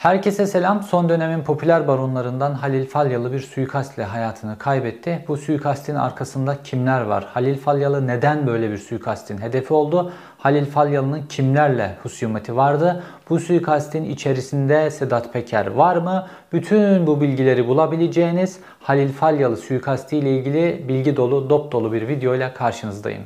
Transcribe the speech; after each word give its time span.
Herkese 0.00 0.46
selam. 0.46 0.82
Son 0.82 1.08
dönemin 1.08 1.44
popüler 1.44 1.88
baronlarından 1.88 2.54
Halil 2.54 2.86
Falyalı 2.86 3.32
bir 3.32 3.40
suikastle 3.40 4.04
hayatını 4.04 4.58
kaybetti. 4.58 5.24
Bu 5.28 5.36
suikastin 5.36 5.94
arkasında 5.94 6.62
kimler 6.62 7.00
var? 7.00 7.24
Halil 7.34 7.58
Falyalı 7.58 8.06
neden 8.06 8.46
böyle 8.46 8.70
bir 8.70 8.78
suikastin 8.78 9.38
hedefi 9.38 9.74
oldu? 9.74 10.12
Halil 10.38 10.66
Falyalı'nın 10.66 11.22
kimlerle 11.22 11.96
husumeti 12.02 12.56
vardı? 12.56 13.02
Bu 13.30 13.38
suikastin 13.40 14.04
içerisinde 14.04 14.90
Sedat 14.90 15.32
Peker 15.32 15.66
var 15.66 15.96
mı? 15.96 16.26
Bütün 16.52 17.06
bu 17.06 17.20
bilgileri 17.20 17.68
bulabileceğiniz 17.68 18.60
Halil 18.80 19.12
Falyalı 19.12 19.56
suikasti 19.56 20.16
ile 20.16 20.36
ilgili 20.36 20.84
bilgi 20.88 21.16
dolu, 21.16 21.50
dop 21.50 21.72
dolu 21.72 21.92
bir 21.92 22.08
video 22.08 22.34
ile 22.34 22.52
karşınızdayım. 22.52 23.22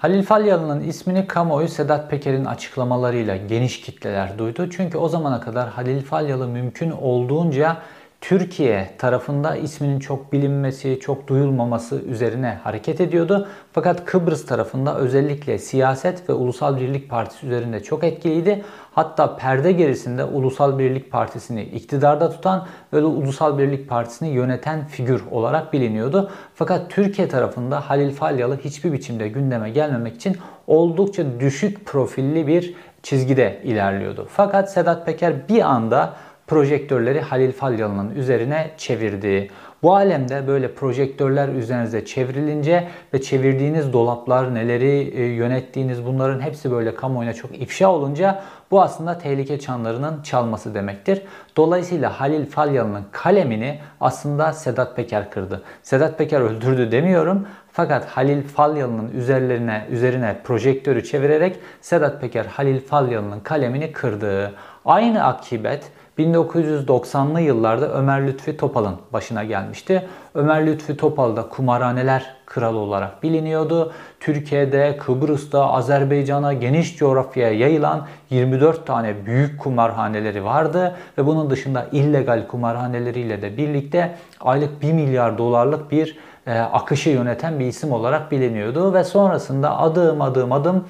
Halil 0.00 0.22
Falyalı'nın 0.22 0.80
ismini 0.80 1.26
kamuoyu 1.26 1.68
Sedat 1.68 2.10
Peker'in 2.10 2.44
açıklamalarıyla 2.44 3.36
geniş 3.36 3.80
kitleler 3.80 4.38
duydu. 4.38 4.70
Çünkü 4.70 4.98
o 4.98 5.08
zamana 5.08 5.40
kadar 5.40 5.68
Halil 5.68 6.02
Falyalı 6.02 6.48
mümkün 6.48 6.90
olduğunca 6.90 7.76
Türkiye 8.20 8.90
tarafında 8.98 9.56
isminin 9.56 9.98
çok 10.00 10.32
bilinmesi, 10.32 11.00
çok 11.00 11.28
duyulmaması 11.28 12.00
üzerine 12.00 12.58
hareket 12.64 13.00
ediyordu. 13.00 13.48
Fakat 13.72 14.04
Kıbrıs 14.04 14.46
tarafında 14.46 14.98
özellikle 14.98 15.58
siyaset 15.58 16.28
ve 16.28 16.32
Ulusal 16.32 16.80
Birlik 16.80 17.10
Partisi 17.10 17.46
üzerinde 17.46 17.82
çok 17.82 18.04
etkiliydi. 18.04 18.64
Hatta 19.00 19.36
perde 19.36 19.72
gerisinde 19.72 20.24
Ulusal 20.24 20.78
Birlik 20.78 21.10
Partisi'ni 21.10 21.62
iktidarda 21.62 22.30
tutan 22.30 22.66
ve 22.92 23.04
Ulusal 23.04 23.58
Birlik 23.58 23.88
Partisi'ni 23.88 24.28
yöneten 24.28 24.86
figür 24.86 25.22
olarak 25.30 25.72
biliniyordu. 25.72 26.30
Fakat 26.54 26.90
Türkiye 26.90 27.28
tarafında 27.28 27.90
Halil 27.90 28.10
Falyalı 28.10 28.56
hiçbir 28.56 28.92
biçimde 28.92 29.28
gündeme 29.28 29.70
gelmemek 29.70 30.16
için 30.16 30.36
oldukça 30.66 31.40
düşük 31.40 31.86
profilli 31.86 32.46
bir 32.46 32.74
çizgide 33.02 33.60
ilerliyordu. 33.64 34.26
Fakat 34.30 34.72
Sedat 34.72 35.06
Peker 35.06 35.48
bir 35.48 35.60
anda 35.60 36.14
projektörleri 36.46 37.20
Halil 37.20 37.52
Falyalı'nın 37.52 38.14
üzerine 38.14 38.70
çevirdi. 38.76 39.50
Bu 39.82 39.94
alemde 39.94 40.46
böyle 40.46 40.74
projektörler 40.74 41.48
üzerinize 41.48 42.04
çevrilince 42.04 42.88
ve 43.14 43.22
çevirdiğiniz 43.22 43.92
dolaplar, 43.92 44.54
neleri 44.54 45.12
e, 45.16 45.22
yönettiğiniz 45.22 46.06
bunların 46.06 46.40
hepsi 46.40 46.70
böyle 46.70 46.94
kamuoyuna 46.94 47.32
çok 47.32 47.58
ifşa 47.58 47.90
olunca 47.90 48.42
bu 48.70 48.82
aslında 48.82 49.18
tehlike 49.18 49.58
çanlarının 49.58 50.22
çalması 50.22 50.74
demektir. 50.74 51.22
Dolayısıyla 51.56 52.20
Halil 52.20 52.46
Falyalı'nın 52.46 53.04
kalemini 53.12 53.78
aslında 54.00 54.52
Sedat 54.52 54.96
Peker 54.96 55.30
kırdı. 55.30 55.62
Sedat 55.82 56.18
Peker 56.18 56.40
öldürdü 56.40 56.92
demiyorum. 56.92 57.46
Fakat 57.72 58.06
Halil 58.06 58.42
Falyalı'nın 58.42 59.10
üzerlerine 59.12 59.86
üzerine 59.90 60.36
projektörü 60.44 61.04
çevirerek 61.04 61.56
Sedat 61.80 62.20
Peker 62.20 62.44
Halil 62.44 62.80
Falyalı'nın 62.80 63.40
kalemini 63.40 63.92
kırdı. 63.92 64.52
Aynı 64.84 65.24
akibet 65.24 65.92
1990'lı 66.20 67.40
yıllarda 67.40 67.92
Ömer 67.92 68.26
Lütfi 68.26 68.56
Topal'ın 68.56 68.96
başına 69.12 69.44
gelmişti. 69.44 70.08
Ömer 70.34 70.66
Lütfi 70.66 70.96
Topal 70.96 71.36
da 71.36 71.48
kumarhaneler 71.48 72.34
kralı 72.46 72.78
olarak 72.78 73.22
biliniyordu. 73.22 73.92
Türkiye'de, 74.20 74.96
Kıbrıs'ta, 74.96 75.72
Azerbaycan'a 75.72 76.52
geniş 76.52 76.96
coğrafyaya 76.96 77.52
yayılan 77.52 78.06
24 78.30 78.86
tane 78.86 79.26
büyük 79.26 79.60
kumarhaneleri 79.60 80.44
vardı 80.44 80.96
ve 81.18 81.26
bunun 81.26 81.50
dışında 81.50 81.86
illegal 81.92 82.46
kumarhaneleriyle 82.46 83.42
de 83.42 83.56
birlikte 83.56 84.14
aylık 84.40 84.82
1 84.82 84.92
milyar 84.92 85.38
dolarlık 85.38 85.90
bir 85.90 86.18
e, 86.46 86.58
akışı 86.58 87.10
yöneten 87.10 87.60
bir 87.60 87.66
isim 87.66 87.92
olarak 87.92 88.32
biliniyordu 88.32 88.94
ve 88.94 89.04
sonrasında 89.04 89.78
adım 89.78 90.22
adım 90.22 90.52
adım 90.52 90.84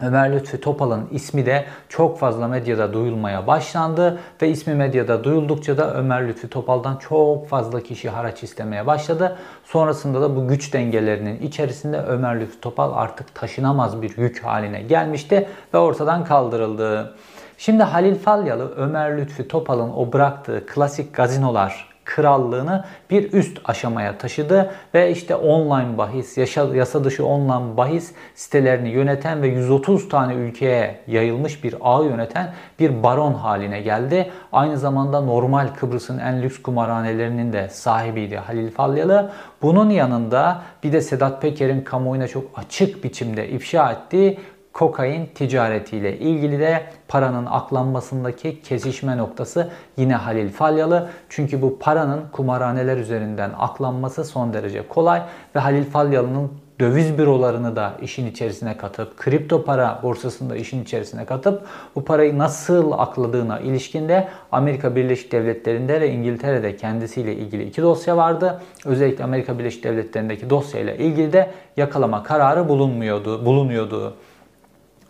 Ömer 0.00 0.32
Lütfi 0.32 0.60
Topal'ın 0.60 1.08
ismi 1.10 1.46
de 1.46 1.64
çok 1.88 2.18
fazla 2.18 2.48
medyada 2.48 2.92
duyulmaya 2.92 3.46
başlandı 3.46 4.18
ve 4.42 4.48
ismi 4.48 4.74
medyada 4.74 5.24
duyuldukça 5.24 5.78
da 5.78 5.94
Ömer 5.94 6.28
Lütfi 6.28 6.48
Topal'dan 6.48 6.96
çok 6.96 7.48
fazla 7.48 7.80
kişi 7.80 8.10
haraç 8.10 8.42
istemeye 8.42 8.86
başladı. 8.86 9.36
Sonrasında 9.64 10.20
da 10.20 10.36
bu 10.36 10.48
güç 10.48 10.72
dengelerinin 10.72 11.40
içerisinde 11.40 11.98
Ömer 11.98 12.40
Lütfi 12.40 12.60
Topal 12.60 12.92
artık 12.94 13.34
taşınamaz 13.34 14.02
bir 14.02 14.18
yük 14.18 14.44
haline 14.44 14.82
gelmişti 14.82 15.48
ve 15.74 15.78
ortadan 15.78 16.24
kaldırıldı. 16.24 17.14
Şimdi 17.58 17.82
Halil 17.82 18.14
Falyalı 18.14 18.74
Ömer 18.76 19.18
Lütfi 19.18 19.48
Topal'ın 19.48 19.90
o 19.90 20.12
bıraktığı 20.12 20.66
klasik 20.66 21.14
gazinolar 21.14 21.95
krallığını 22.06 22.84
bir 23.10 23.32
üst 23.32 23.58
aşamaya 23.64 24.18
taşıdı 24.18 24.70
ve 24.94 25.10
işte 25.10 25.34
online 25.34 25.98
bahis, 25.98 26.38
yasa 26.74 27.04
dışı 27.04 27.26
online 27.26 27.76
bahis 27.76 28.12
sitelerini 28.34 28.88
yöneten 28.88 29.42
ve 29.42 29.48
130 29.48 30.08
tane 30.08 30.34
ülkeye 30.34 31.00
yayılmış 31.06 31.64
bir 31.64 31.74
ağ 31.80 32.04
yöneten 32.04 32.52
bir 32.80 33.02
baron 33.02 33.32
haline 33.32 33.80
geldi. 33.80 34.30
Aynı 34.52 34.78
zamanda 34.78 35.20
normal 35.20 35.68
Kıbrıs'ın 35.80 36.18
en 36.18 36.42
lüks 36.42 36.62
kumarhanelerinin 36.62 37.52
de 37.52 37.68
sahibiydi 37.68 38.36
Halil 38.36 38.70
Falyalı. 38.70 39.32
Bunun 39.62 39.90
yanında 39.90 40.62
bir 40.82 40.92
de 40.92 41.00
Sedat 41.00 41.42
Peker'in 41.42 41.80
kamuoyuna 41.80 42.28
çok 42.28 42.44
açık 42.56 43.04
biçimde 43.04 43.48
ifşa 43.48 43.92
ettiği 43.92 44.38
kokain 44.76 45.26
ticaretiyle 45.34 46.18
ilgili 46.18 46.60
de 46.60 46.82
paranın 47.08 47.46
aklanmasındaki 47.46 48.62
kesişme 48.62 49.16
noktası 49.16 49.70
yine 49.96 50.14
Halil 50.14 50.50
Falyalı. 50.50 51.08
Çünkü 51.28 51.62
bu 51.62 51.78
paranın 51.78 52.20
kumarhaneler 52.32 52.96
üzerinden 52.96 53.50
aklanması 53.58 54.24
son 54.24 54.52
derece 54.52 54.88
kolay 54.88 55.22
ve 55.54 55.60
Halil 55.60 55.84
Falyalı'nın 55.84 56.50
döviz 56.80 57.18
bürolarını 57.18 57.76
da 57.76 57.92
işin 58.02 58.26
içerisine 58.26 58.76
katıp, 58.76 59.16
kripto 59.16 59.64
para 59.64 60.00
borsasını 60.02 60.50
da 60.50 60.56
işin 60.56 60.82
içerisine 60.82 61.24
katıp 61.24 61.62
bu 61.94 62.04
parayı 62.04 62.38
nasıl 62.38 62.92
akladığına 62.92 63.60
ilişkinde 63.60 64.28
Amerika 64.52 64.96
Birleşik 64.96 65.32
Devletleri'nde 65.32 66.00
ve 66.00 66.10
İngiltere'de 66.10 66.76
kendisiyle 66.76 67.34
ilgili 67.34 67.64
iki 67.64 67.82
dosya 67.82 68.16
vardı. 68.16 68.62
Özellikle 68.84 69.24
Amerika 69.24 69.58
Birleşik 69.58 69.84
Devletleri'ndeki 69.84 70.50
dosyayla 70.50 70.94
ilgili 70.94 71.32
de 71.32 71.50
yakalama 71.76 72.22
kararı 72.22 72.68
bulunmuyordu, 72.68 73.46
bulunuyordu. 73.46 74.14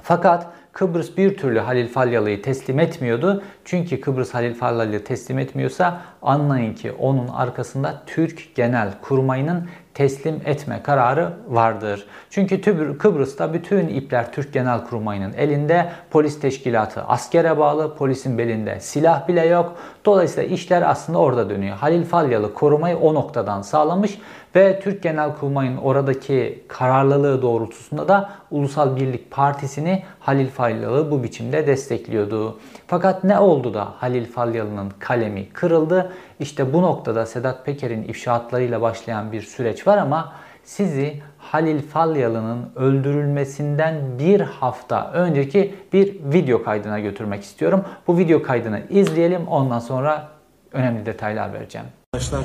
Fakat 0.09 0.47
Kıbrıs 0.72 1.17
bir 1.17 1.37
türlü 1.37 1.59
Halil 1.59 1.89
Falyalı'yı 1.89 2.43
teslim 2.43 2.78
etmiyordu. 2.78 3.43
Çünkü 3.65 4.00
Kıbrıs 4.00 4.34
Halil 4.34 4.55
Falyalı'yı 4.55 5.05
teslim 5.05 5.39
etmiyorsa 5.39 6.00
anlayın 6.22 6.75
ki 6.75 6.93
onun 6.93 7.28
arkasında 7.28 8.03
Türk 8.06 8.55
Genel 8.55 8.89
Kurmayı'nın 9.03 9.69
teslim 9.95 10.41
etme 10.45 10.83
kararı 10.83 11.33
vardır. 11.49 12.06
Çünkü 12.31 12.61
Kıbrıs'ta 12.99 13.55
bütün 13.55 13.89
ipler 13.89 14.33
Türk 14.33 14.53
Genel 14.53 14.84
Kurmayı'nın 14.84 15.33
elinde. 15.33 15.93
Polis 16.11 16.41
teşkilatı 16.41 17.03
askere 17.03 17.59
bağlı, 17.59 17.97
polisin 17.97 18.39
belinde 18.39 18.81
silah 18.81 19.28
bile 19.28 19.47
yok. 19.47 19.77
Dolayısıyla 20.06 20.55
işler 20.55 20.91
aslında 20.91 21.19
orada 21.19 21.50
dönüyor. 21.50 21.77
Halil 21.77 22.05
Falyalı 22.05 22.55
korumayı 22.55 22.97
o 22.97 23.15
noktadan 23.15 23.62
sağlamış 23.62 24.19
ve 24.56 24.81
Türk 24.81 25.03
Genel 25.03 25.34
Kurmay'ın 25.34 25.77
oradaki 25.77 26.65
kararlılığı 26.69 27.43
doğrultusunda 27.43 28.09
da 28.09 28.31
Ulusal 28.50 28.97
Birlik 28.97 29.31
Partisi'ni 29.31 30.03
Halil 30.21 30.49
Falyalı 30.49 31.11
bu 31.11 31.22
biçimde 31.22 31.66
destekliyordu. 31.66 32.59
Fakat 32.87 33.25
ne 33.25 33.39
oldu 33.39 33.75
da 33.75 33.89
Halil 33.99 34.27
Falyalı'nın 34.33 34.93
kalemi 34.99 35.49
kırıldı? 35.49 36.12
İşte 36.41 36.72
bu 36.72 36.83
noktada 36.83 37.27
Sedat 37.27 37.66
Peker'in 37.66 38.03
ifşaatlarıyla 38.03 38.81
başlayan 38.81 39.33
bir 39.33 39.43
süreç 39.43 39.87
var 39.87 39.99
ama 39.99 40.33
sizi 40.66 41.22
Halil 41.38 41.82
Falyalı'nın 41.82 42.71
öldürülmesinden 42.77 44.19
bir 44.19 44.41
hafta 44.41 45.12
önceki 45.12 45.75
bir 45.93 46.32
video 46.32 46.62
kaydına 46.62 47.00
götürmek 47.00 47.43
istiyorum. 47.43 47.84
Bu 48.06 48.19
video 48.19 48.43
kaydını 48.43 48.82
izleyelim 48.91 49.49
ondan 49.49 49.78
sonra 49.78 50.28
önemli 50.72 51.06
detaylar 51.06 51.53
vereceğim. 51.53 51.87
Arkadaşlar 52.15 52.44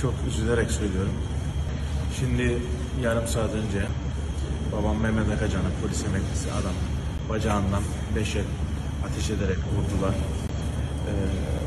çok 0.00 0.14
üzülerek 0.28 0.70
söylüyorum. 0.70 1.12
Şimdi 2.18 2.56
yarım 3.02 3.26
saat 3.26 3.50
önce 3.54 3.86
babam 4.72 4.96
Mehmet 4.96 5.36
Akacan'ın 5.36 5.72
polis 5.82 6.04
emeklisi 6.06 6.52
adam 6.52 6.74
bacağından 7.30 7.82
beş 8.16 8.36
el 8.36 8.44
ateş 9.06 9.30
ederek 9.30 9.58
vurdular. 9.58 10.14
Ee, 10.14 11.12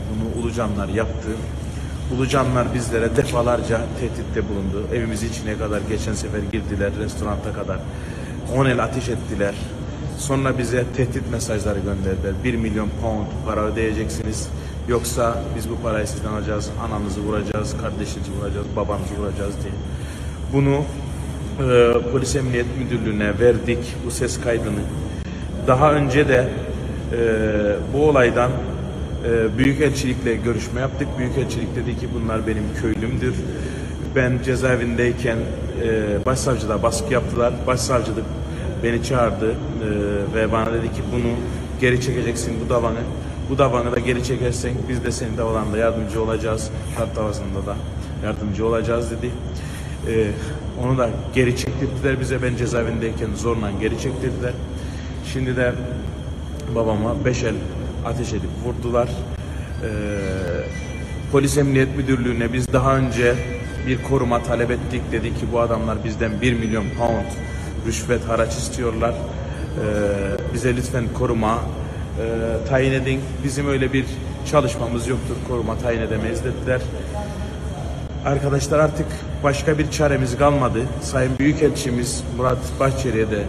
bunu 0.09 0.41
Ulucanlar 0.41 0.87
yaptı. 0.87 1.29
Ulucanlar 2.15 2.73
bizlere 2.73 3.15
defalarca 3.15 3.81
tehditte 3.99 4.49
bulundu. 4.49 4.87
Evimizi 4.93 5.27
içine 5.27 5.57
kadar 5.57 5.81
geçen 5.89 6.13
sefer 6.13 6.39
girdiler, 6.51 6.91
restoranta 6.99 7.53
kadar. 7.53 7.79
10 8.55 8.65
el 8.65 8.83
ateş 8.83 9.09
ettiler. 9.09 9.55
Sonra 10.17 10.57
bize 10.57 10.85
tehdit 10.97 11.31
mesajları 11.31 11.79
gönderdiler. 11.79 12.33
1 12.43 12.55
milyon 12.55 12.89
pound 13.01 13.27
para 13.45 13.61
ödeyeceksiniz. 13.61 14.49
Yoksa 14.87 15.43
biz 15.55 15.69
bu 15.69 15.81
parayı 15.81 16.07
sizden 16.07 16.29
alacağız, 16.33 16.69
ananızı 16.87 17.21
vuracağız, 17.21 17.75
kardeşinizi 17.81 18.31
vuracağız, 18.41 18.67
babanızı 18.75 19.15
vuracağız 19.17 19.53
diye. 19.63 19.73
Bunu 20.53 20.83
e, 21.69 21.93
Polis 22.11 22.35
Emniyet 22.35 22.65
Müdürlüğü'ne 22.77 23.39
verdik 23.39 23.95
bu 24.05 24.11
ses 24.11 24.41
kaydını. 24.41 24.79
Daha 25.67 25.93
önce 25.93 26.27
de 26.27 26.49
e, 27.11 27.17
bu 27.93 28.09
olaydan 28.09 28.51
e, 29.25 29.57
Büyükelçilikle 29.57 30.35
görüşme 30.35 30.81
yaptık. 30.81 31.07
Büyükelçilik 31.17 31.75
dedi 31.75 31.99
ki 31.99 32.07
bunlar 32.13 32.47
benim 32.47 32.63
köylümdür. 32.81 33.33
ben 34.15 34.39
cezaevindeyken 34.45 35.37
e, 35.83 36.25
başsavcıda 36.25 36.83
baskı 36.83 37.13
yaptılar. 37.13 37.53
Başsavcı 37.67 38.15
da 38.15 38.19
beni 38.83 39.03
çağırdı 39.03 39.51
e, 39.51 39.55
ve 40.35 40.51
bana 40.51 40.73
dedi 40.73 40.87
ki 40.87 41.01
bunu 41.11 41.31
geri 41.81 42.01
çekeceksin 42.01 42.53
bu 42.65 42.69
davanı. 42.69 42.99
Bu 43.49 43.57
davanı 43.57 43.91
da 43.91 43.99
geri 43.99 44.23
çekersen 44.23 44.71
biz 44.89 45.03
de 45.03 45.11
senin 45.11 45.37
davalanda 45.37 45.77
yardımcı 45.77 46.23
olacağız. 46.23 46.69
Şart 46.97 47.15
davasında 47.15 47.65
da 47.65 47.75
yardımcı 48.23 48.65
olacağız 48.65 49.11
dedi. 49.11 49.31
E, 50.11 50.27
onu 50.83 50.97
da 50.97 51.09
geri 51.35 51.57
çektirdiler 51.57 52.19
bize. 52.19 52.41
Ben 52.41 52.55
cezaevindeyken 52.55 53.29
zorla 53.35 53.71
geri 53.81 53.99
çektirdiler. 53.99 54.53
Şimdi 55.33 55.55
de 55.55 55.73
babama 56.75 57.25
beş 57.25 57.43
el 57.43 57.55
ateş 58.07 58.33
edip 58.33 58.49
vurdular. 58.65 59.07
Ee, 59.07 59.87
Polis 61.31 61.57
Emniyet 61.57 61.97
Müdürlüğü'ne 61.97 62.53
biz 62.53 62.73
daha 62.73 62.97
önce 62.97 63.35
bir 63.87 64.03
koruma 64.03 64.43
talep 64.43 64.71
ettik. 64.71 65.01
Dedi 65.11 65.29
ki 65.29 65.45
bu 65.51 65.59
adamlar 65.59 66.03
bizden 66.03 66.41
1 66.41 66.53
milyon 66.53 66.85
pound 66.97 67.31
rüşvet 67.87 68.27
haraç 68.27 68.57
istiyorlar. 68.57 69.13
Ee, 69.13 70.53
bize 70.53 70.75
lütfen 70.75 71.05
koruma 71.17 71.55
e, 71.55 72.67
tayin 72.69 72.91
edin. 72.91 73.21
Bizim 73.43 73.67
öyle 73.67 73.93
bir 73.93 74.05
çalışmamız 74.51 75.07
yoktur. 75.07 75.35
Koruma 75.47 75.77
tayin 75.77 76.01
edemeyiz 76.01 76.43
dediler. 76.43 76.81
Arkadaşlar 78.25 78.79
artık 78.79 79.05
başka 79.43 79.77
bir 79.77 79.91
çaremiz 79.91 80.37
kalmadı. 80.37 80.79
Sayın 81.01 81.39
Büyükelçimiz 81.39 82.23
Murat 82.37 82.79
Bahçeli'ye 82.79 83.31
de 83.31 83.43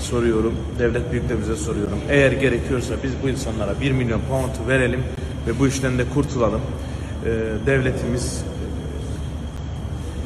soruyorum, 0.00 0.54
devlet 0.78 1.12
büyüklerimize 1.12 1.56
soruyorum. 1.56 1.98
Eğer 2.08 2.32
gerekiyorsa 2.32 2.94
biz 3.04 3.12
bu 3.22 3.28
insanlara 3.28 3.80
1 3.80 3.92
milyon 3.92 4.20
pound 4.20 4.68
verelim 4.68 5.00
ve 5.46 5.58
bu 5.58 5.66
işten 5.68 5.98
de 5.98 6.04
kurtulalım. 6.14 6.60
Ee, 7.26 7.66
devletimiz 7.66 8.44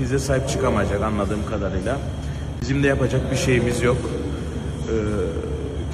bize 0.01 0.19
sahip 0.19 0.49
çıkamayacak 0.49 1.03
anladığım 1.03 1.47
kadarıyla. 1.51 1.99
Bizim 2.61 2.83
de 2.83 2.87
yapacak 2.87 3.31
bir 3.31 3.37
şeyimiz 3.37 3.83
yok. 3.83 3.97
Ee, 4.89 4.93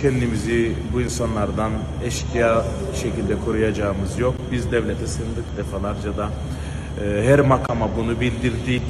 kendimizi 0.03 0.73
bu 0.93 1.01
insanlardan 1.01 1.73
eşkıya 2.05 2.65
şekilde 3.03 3.35
koruyacağımız 3.45 4.19
yok. 4.19 4.35
Biz 4.53 4.73
devlete 4.73 5.07
sığındık 5.07 5.57
defalarca 5.57 6.17
da. 6.17 6.31
Ee, 7.01 7.23
her 7.27 7.41
makama 7.41 7.89
bunu 7.97 8.21
bildirdik. 8.21 8.83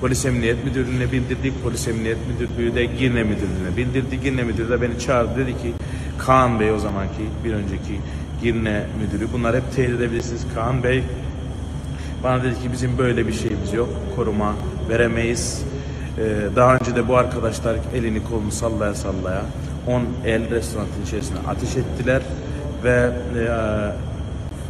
Polis 0.00 0.24
Emniyet 0.24 0.64
Müdürlüğü'ne 0.64 1.12
bildirdik. 1.12 1.62
Polis 1.62 1.88
Emniyet 1.88 2.18
Müdürlüğü 2.28 2.74
de 2.74 2.84
Girne 2.84 3.22
Müdürlüğü'ne 3.22 3.76
bildirdi. 3.76 4.20
Girne 4.20 4.42
Müdürü 4.42 4.70
de 4.70 4.82
beni 4.82 4.98
çağırdı 4.98 5.36
dedi 5.36 5.52
ki 5.52 5.72
Kaan 6.18 6.60
Bey 6.60 6.72
o 6.72 6.78
zamanki 6.78 7.22
bir 7.44 7.52
önceki 7.52 8.00
Girne 8.42 8.86
Müdürü. 9.00 9.28
Bunlar 9.32 9.56
hep 9.56 9.72
teyit 9.76 9.90
edebilirsiniz. 9.90 10.46
Kaan 10.54 10.82
Bey 10.82 11.02
bana 12.22 12.42
dedi 12.42 12.54
ki 12.54 12.72
bizim 12.72 12.98
böyle 12.98 13.26
bir 13.26 13.32
şeyimiz 13.32 13.72
yok. 13.72 13.88
Koruma 14.16 14.54
veremeyiz. 14.88 15.62
Ee, 16.18 16.56
daha 16.56 16.74
önce 16.76 16.96
de 16.96 17.08
bu 17.08 17.16
arkadaşlar 17.16 17.76
elini 17.94 18.24
kolunu 18.24 18.52
sallaya 18.52 18.94
sallaya 18.94 19.42
10 19.86 20.02
el 20.26 20.50
restoranın 20.50 20.88
içerisine 21.06 21.38
ateş 21.48 21.76
ettiler 21.76 22.22
ve 22.84 23.10
e, 23.36 23.44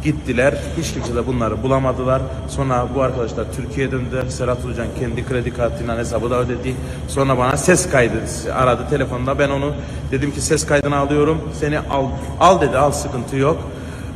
gittiler. 0.05 0.53
Hiç 0.77 0.93
kimse 0.93 1.15
de 1.15 1.27
bunları 1.27 1.63
bulamadılar. 1.63 2.21
Sonra 2.47 2.87
bu 2.95 3.01
arkadaşlar 3.01 3.45
Türkiye'ye 3.55 3.91
döndüler. 3.91 4.25
Serhat 4.29 4.65
Ulucan 4.65 4.87
kendi 4.99 5.25
kredi 5.25 5.53
kartıyla 5.53 5.97
hesabı 5.97 6.29
da 6.29 6.39
ödedi. 6.39 6.75
Sonra 7.07 7.37
bana 7.37 7.57
ses 7.57 7.89
kaydı 7.89 8.13
aradı 8.53 8.81
telefonda. 8.89 9.39
Ben 9.39 9.49
onu 9.49 9.73
dedim 10.11 10.31
ki 10.31 10.41
ses 10.41 10.65
kaydını 10.65 10.97
alıyorum. 10.97 11.41
Seni 11.59 11.79
al 11.79 12.05
al 12.39 12.61
dedi. 12.61 12.77
Al 12.77 12.91
sıkıntı 12.91 13.35
yok. 13.35 13.57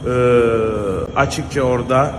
Ee, 0.07 0.09
açıkça 1.15 1.61
orada 1.61 2.11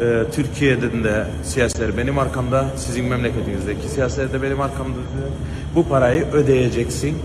e, 0.00 0.22
Türkiye'de 0.32 1.04
de 1.04 1.26
siyasiler 1.42 1.96
benim 1.96 2.18
arkamda, 2.18 2.64
sizin 2.76 3.04
memleketinizdeki 3.04 3.88
siyasiler 3.88 4.32
de 4.32 4.42
benim 4.42 4.60
arkamda. 4.60 4.90
dediler. 4.90 5.30
Bu 5.74 5.88
parayı 5.88 6.26
ödeyeceksin. 6.32 7.18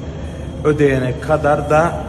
Ödeyene 0.64 1.20
kadar 1.20 1.70
da 1.70 2.04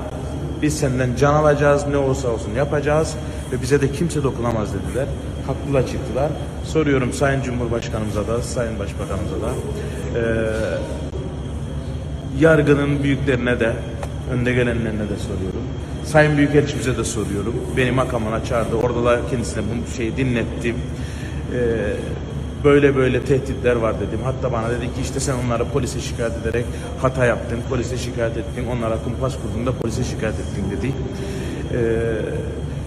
biz 0.63 0.79
senden 0.79 1.17
can 1.17 1.35
alacağız, 1.35 1.87
ne 1.87 1.97
olursa 1.97 2.29
olsun 2.29 2.51
yapacağız 2.57 3.17
ve 3.53 3.63
bize 3.63 3.81
de 3.81 3.93
kimse 3.93 4.23
dokunamaz 4.23 4.69
dediler. 4.75 5.07
Haklılar 5.47 5.87
çıktılar. 5.87 6.31
Soruyorum 6.65 7.13
Sayın 7.13 7.43
Cumhurbaşkanımıza 7.43 8.29
da, 8.29 8.43
Sayın 8.43 8.79
Başbakanımıza 8.79 9.37
da. 9.37 9.51
Ee, 10.17 10.23
yargının 12.41 13.03
büyüklerine 13.03 13.61
de, 13.61 13.73
önde 14.33 14.53
gelenlerine 14.53 15.09
de 15.09 15.17
soruyorum. 15.17 15.63
Sayın 16.05 16.37
Büyükelçimize 16.37 16.97
de 16.97 17.05
soruyorum. 17.05 17.55
Beni 17.77 17.91
makamına 17.91 18.45
çağırdı. 18.45 18.77
Orada 18.77 19.05
da 19.05 19.21
kendisine 19.31 19.63
bu 19.63 19.97
şeyi 19.97 20.17
dinlettim. 20.17 20.77
Ee, 21.55 21.59
böyle 22.65 22.97
böyle 22.97 23.25
tehditler 23.25 23.77
var 23.77 23.95
dedim. 24.01 24.21
Hatta 24.25 24.53
bana 24.53 24.71
dedi 24.71 24.85
ki 24.85 25.01
işte 25.03 25.21
sen 25.21 25.35
onları 25.47 25.65
polise 25.65 26.01
şikayet 26.01 26.33
ederek 26.47 26.65
hata 27.01 27.25
yaptın, 27.25 27.59
polise 27.71 27.97
şikayet 27.97 28.37
ettin, 28.37 28.67
onlara 28.77 28.97
kumpas 29.05 29.35
kurdun 29.43 29.67
da 29.67 29.73
polise 29.73 30.05
şikayet 30.05 30.37
ettin 30.41 30.65
dedi. 30.71 30.93
Ee, 31.73 31.79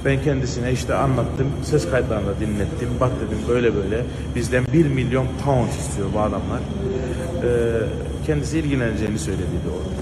ben 0.05 0.23
kendisine 0.23 0.71
işte 0.71 0.93
anlattım, 0.93 1.47
ses 1.63 1.89
kayıtlarını 1.91 2.27
da 2.27 2.39
dinlettim. 2.39 2.89
Bak 2.99 3.11
dedim 3.25 3.37
böyle 3.49 3.75
böyle 3.75 4.03
bizden 4.35 4.63
1 4.73 4.85
milyon 4.85 5.27
pound 5.45 5.69
istiyor 5.69 6.07
bu 6.13 6.19
adamlar. 6.19 6.59
Ee, 6.59 8.25
kendisi 8.25 8.59
ilgileneceğini 8.59 9.19
söyledi 9.19 9.43
o 9.69 9.95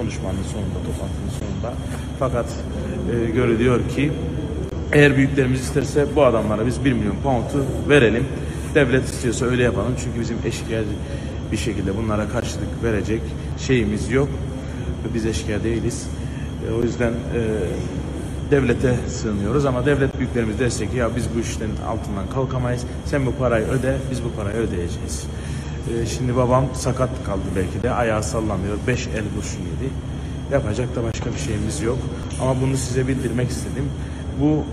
konuşmanın 0.00 0.42
sonunda, 0.52 0.78
toplantının 0.86 1.30
sonunda. 1.38 1.74
Fakat 2.18 2.46
e, 3.12 3.30
görülüyor 3.30 3.88
ki 3.88 4.12
eğer 4.92 5.16
büyüklerimiz 5.16 5.60
isterse 5.60 6.06
bu 6.16 6.24
adamlara 6.24 6.66
biz 6.66 6.84
1 6.84 6.92
milyon 6.92 7.16
pound'u 7.22 7.64
verelim. 7.88 8.24
Devlet 8.74 9.04
istiyorsa 9.04 9.46
öyle 9.46 9.62
yapalım. 9.62 9.94
Çünkü 10.04 10.20
bizim 10.20 10.36
eşkıya 10.44 10.82
bir 11.52 11.56
şekilde 11.56 11.96
bunlara 11.96 12.28
karşılık 12.28 12.82
verecek 12.82 13.20
şeyimiz 13.58 14.10
yok. 14.10 14.28
Biz 15.14 15.26
eşkıya 15.26 15.64
değiliz. 15.64 16.06
E, 16.68 16.72
o 16.72 16.82
yüzden 16.82 17.10
e, 17.10 17.40
devlete 18.50 18.96
sığınıyoruz 19.08 19.64
ama 19.64 19.86
devlet 19.86 20.18
büyüklerimiz 20.18 20.58
derse 20.58 20.90
ki 20.90 20.96
ya 20.96 21.16
biz 21.16 21.24
bu 21.36 21.40
işlerin 21.40 21.76
altından 21.88 22.30
kalkamayız. 22.34 22.84
Sen 23.04 23.26
bu 23.26 23.34
parayı 23.34 23.66
öde, 23.66 23.96
biz 24.10 24.24
bu 24.24 24.32
parayı 24.32 24.56
ödeyeceğiz. 24.56 25.26
E, 25.94 26.06
şimdi 26.06 26.36
babam 26.36 26.64
sakat 26.74 27.10
kaldı 27.26 27.42
belki 27.56 27.82
de. 27.82 27.90
Ayağı 27.90 28.22
sallanıyor. 28.22 28.78
Beş 28.86 29.06
el 29.06 29.24
kurşun 29.36 29.60
yedi. 29.60 29.92
Yapacak 30.52 30.96
da 30.96 31.02
başka 31.02 31.32
bir 31.32 31.38
şeyimiz 31.38 31.82
yok. 31.82 31.98
Ama 32.42 32.60
bunu 32.60 32.76
size 32.76 33.08
bildirmek 33.08 33.50
istedim. 33.50 33.84
Bu 34.40 34.64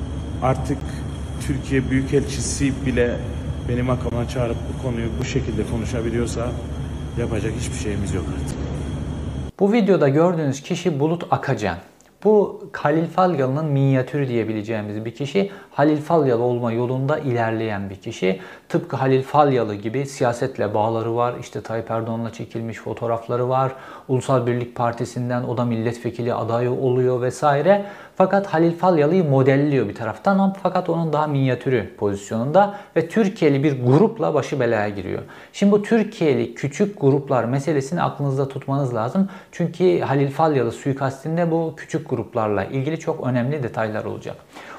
artık 0.43 0.77
Türkiye 1.47 1.89
Büyükelçisi 1.89 2.85
bile 2.85 3.15
beni 3.69 3.83
makama 3.83 4.27
çağırıp 4.27 4.57
bu 4.73 4.83
konuyu 4.83 5.07
bu 5.19 5.25
şekilde 5.25 5.61
konuşabiliyorsa 5.71 6.47
yapacak 7.19 7.53
hiçbir 7.59 7.77
şeyimiz 7.77 8.13
yok 8.13 8.25
artık. 8.35 8.57
Bu 9.59 9.73
videoda 9.73 10.09
gördüğünüz 10.09 10.61
kişi 10.61 10.99
Bulut 10.99 11.23
Akacan. 11.31 11.77
Bu 12.25 12.69
Halil 12.73 13.07
Falyalı'nın 13.07 13.65
minyatürü 13.65 14.27
diyebileceğimiz 14.27 15.05
bir 15.05 15.15
kişi. 15.15 15.51
Halil 15.71 15.97
Falyalı 15.97 16.43
olma 16.43 16.71
yolunda 16.71 17.19
ilerleyen 17.19 17.89
bir 17.89 17.95
kişi. 17.95 18.39
Tıpkı 18.69 18.95
Halil 18.95 19.23
Falyalı 19.23 19.75
gibi 19.75 20.05
siyasetle 20.05 20.73
bağları 20.73 21.15
var. 21.15 21.33
İşte 21.39 21.61
Tayyip 21.61 21.91
Erdoğan'la 21.91 22.33
çekilmiş 22.33 22.77
fotoğrafları 22.77 23.49
var. 23.49 23.71
Ulusal 24.07 24.47
Birlik 24.47 24.75
Partisi'nden 24.75 25.43
o 25.43 25.57
da 25.57 25.65
milletvekili 25.65 26.33
adayı 26.33 26.71
oluyor 26.71 27.21
vesaire. 27.21 27.85
Fakat 28.17 28.47
Halil 28.47 28.77
Falyalı'yı 28.77 29.23
modelliyor 29.23 29.89
bir 29.89 29.95
taraftan 29.95 30.39
ama 30.39 30.53
fakat 30.63 30.89
onun 30.89 31.13
daha 31.13 31.27
minyatürü 31.27 31.95
pozisyonunda 31.97 32.77
ve 32.95 33.07
Türkiye'li 33.07 33.63
bir 33.63 33.85
grupla 33.85 34.33
başı 34.33 34.59
belaya 34.59 34.89
giriyor. 34.89 35.21
Şimdi 35.53 35.71
bu 35.71 35.81
Türkiye'li 35.81 36.53
küçük 36.53 37.01
gruplar 37.01 37.43
meselesini 37.43 38.01
aklınızda 38.01 38.47
tutmanız 38.47 38.95
lazım. 38.95 39.29
Çünkü 39.51 39.99
Halil 39.99 40.31
Falyalı 40.31 40.71
suikastinde 40.71 41.51
bu 41.51 41.73
küçük 41.77 42.09
gruplarla 42.09 42.65
ilgili 42.65 42.99
çok 42.99 43.27
önemli 43.27 43.63
detaylar 43.63 44.05
olacak. 44.05 44.35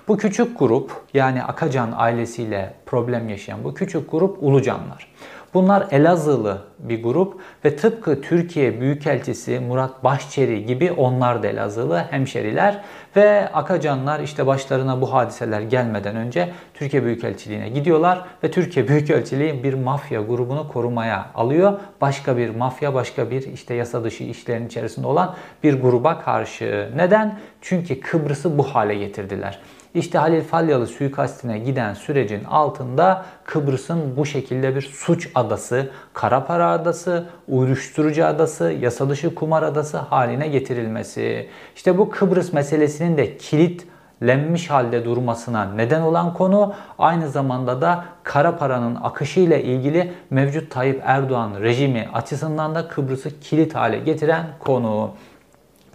Bu 0.09 0.17
küçük 0.17 0.59
grup 0.59 0.93
yani 1.15 1.43
Akacan 1.43 1.93
ailesiyle 1.97 2.75
problem 2.87 3.29
yaşayan 3.29 3.65
bu 3.65 3.75
küçük 3.75 4.11
grup 4.11 4.43
Ulucanlar. 4.43 5.09
Bunlar 5.57 5.87
Elazığlı 5.91 6.59
bir 6.79 7.03
grup 7.03 7.41
ve 7.65 7.77
tıpkı 7.77 8.21
Türkiye 8.21 8.81
Büyükelçisi 8.81 9.61
Murat 9.61 10.05
Başçeri 10.05 10.67
gibi 10.67 10.93
onlar 10.93 11.43
da 11.43 11.47
Elazığlı 11.47 11.99
hemşeriler 11.99 12.83
ve 13.17 13.49
Akacanlar 13.53 14.21
işte 14.21 14.47
başlarına 14.47 15.01
bu 15.01 15.13
hadiseler 15.13 15.61
gelmeden 15.61 16.17
önce 16.17 16.53
Türkiye 16.75 17.05
Büyükelçiliğine 17.05 17.69
gidiyorlar 17.69 18.25
ve 18.45 18.51
Türkiye 18.51 18.89
Büyükelçiliği 18.89 19.65
bir 19.65 19.75
mafya 19.75 20.21
grubunu 20.21 20.69
korumaya 20.69 21.31
alıyor. 21.35 21.81
Başka 22.01 22.37
bir 22.37 22.51
mafya, 22.51 22.95
başka 22.95 23.31
bir 23.31 23.53
işte 23.53 23.75
yasa 23.75 24.05
dışı 24.05 24.25
işlerin 24.25 24.67
içerisinde 24.67 25.07
olan 25.07 25.35
bir 25.63 25.81
gruba 25.81 26.21
karşı. 26.21 26.91
Neden? 26.97 27.39
Çünkü 27.61 28.01
Kıbrıs'ı 28.01 28.59
bu 28.59 28.63
hale 28.63 28.95
getirdiler. 28.95 29.61
İşte 29.97 30.19
Halil 30.19 30.43
Falyalı 30.43 30.87
suikastine 30.87 31.59
giden 31.59 31.95
sürecin 31.95 32.45
altında 32.45 33.25
Kıbrıs'ın 33.45 34.17
bu 34.17 34.27
şekilde 34.27 34.77
bir 34.77 34.83
suç 34.83 35.31
adası, 35.35 35.91
kara 36.13 36.45
para 36.45 36.71
adası, 36.71 37.27
uyuşturucu 37.49 38.27
adası, 38.27 38.65
yasa 38.65 39.07
kumar 39.35 39.63
adası 39.63 39.99
haline 39.99 40.49
getirilmesi. 40.49 41.49
İşte 41.77 41.99
bu 41.99 42.11
Kıbrıs 42.11 42.53
meselesinin 42.53 43.17
de 43.17 43.37
kilit 43.37 43.87
lenmiş 44.23 44.71
halde 44.71 45.05
durmasına 45.05 45.65
neden 45.65 46.01
olan 46.01 46.35
konu 46.35 46.75
aynı 46.99 47.29
zamanda 47.29 47.81
da 47.81 48.05
kara 48.23 48.57
paranın 48.57 48.95
akışı 49.03 49.41
ile 49.41 49.63
ilgili 49.63 50.13
mevcut 50.31 50.71
Tayyip 50.71 51.03
Erdoğan 51.05 51.61
rejimi 51.61 52.09
açısından 52.13 52.75
da 52.75 52.89
Kıbrıs'ı 52.89 53.41
kilit 53.41 53.75
hale 53.75 53.99
getiren 53.99 54.47
konu. 54.59 55.11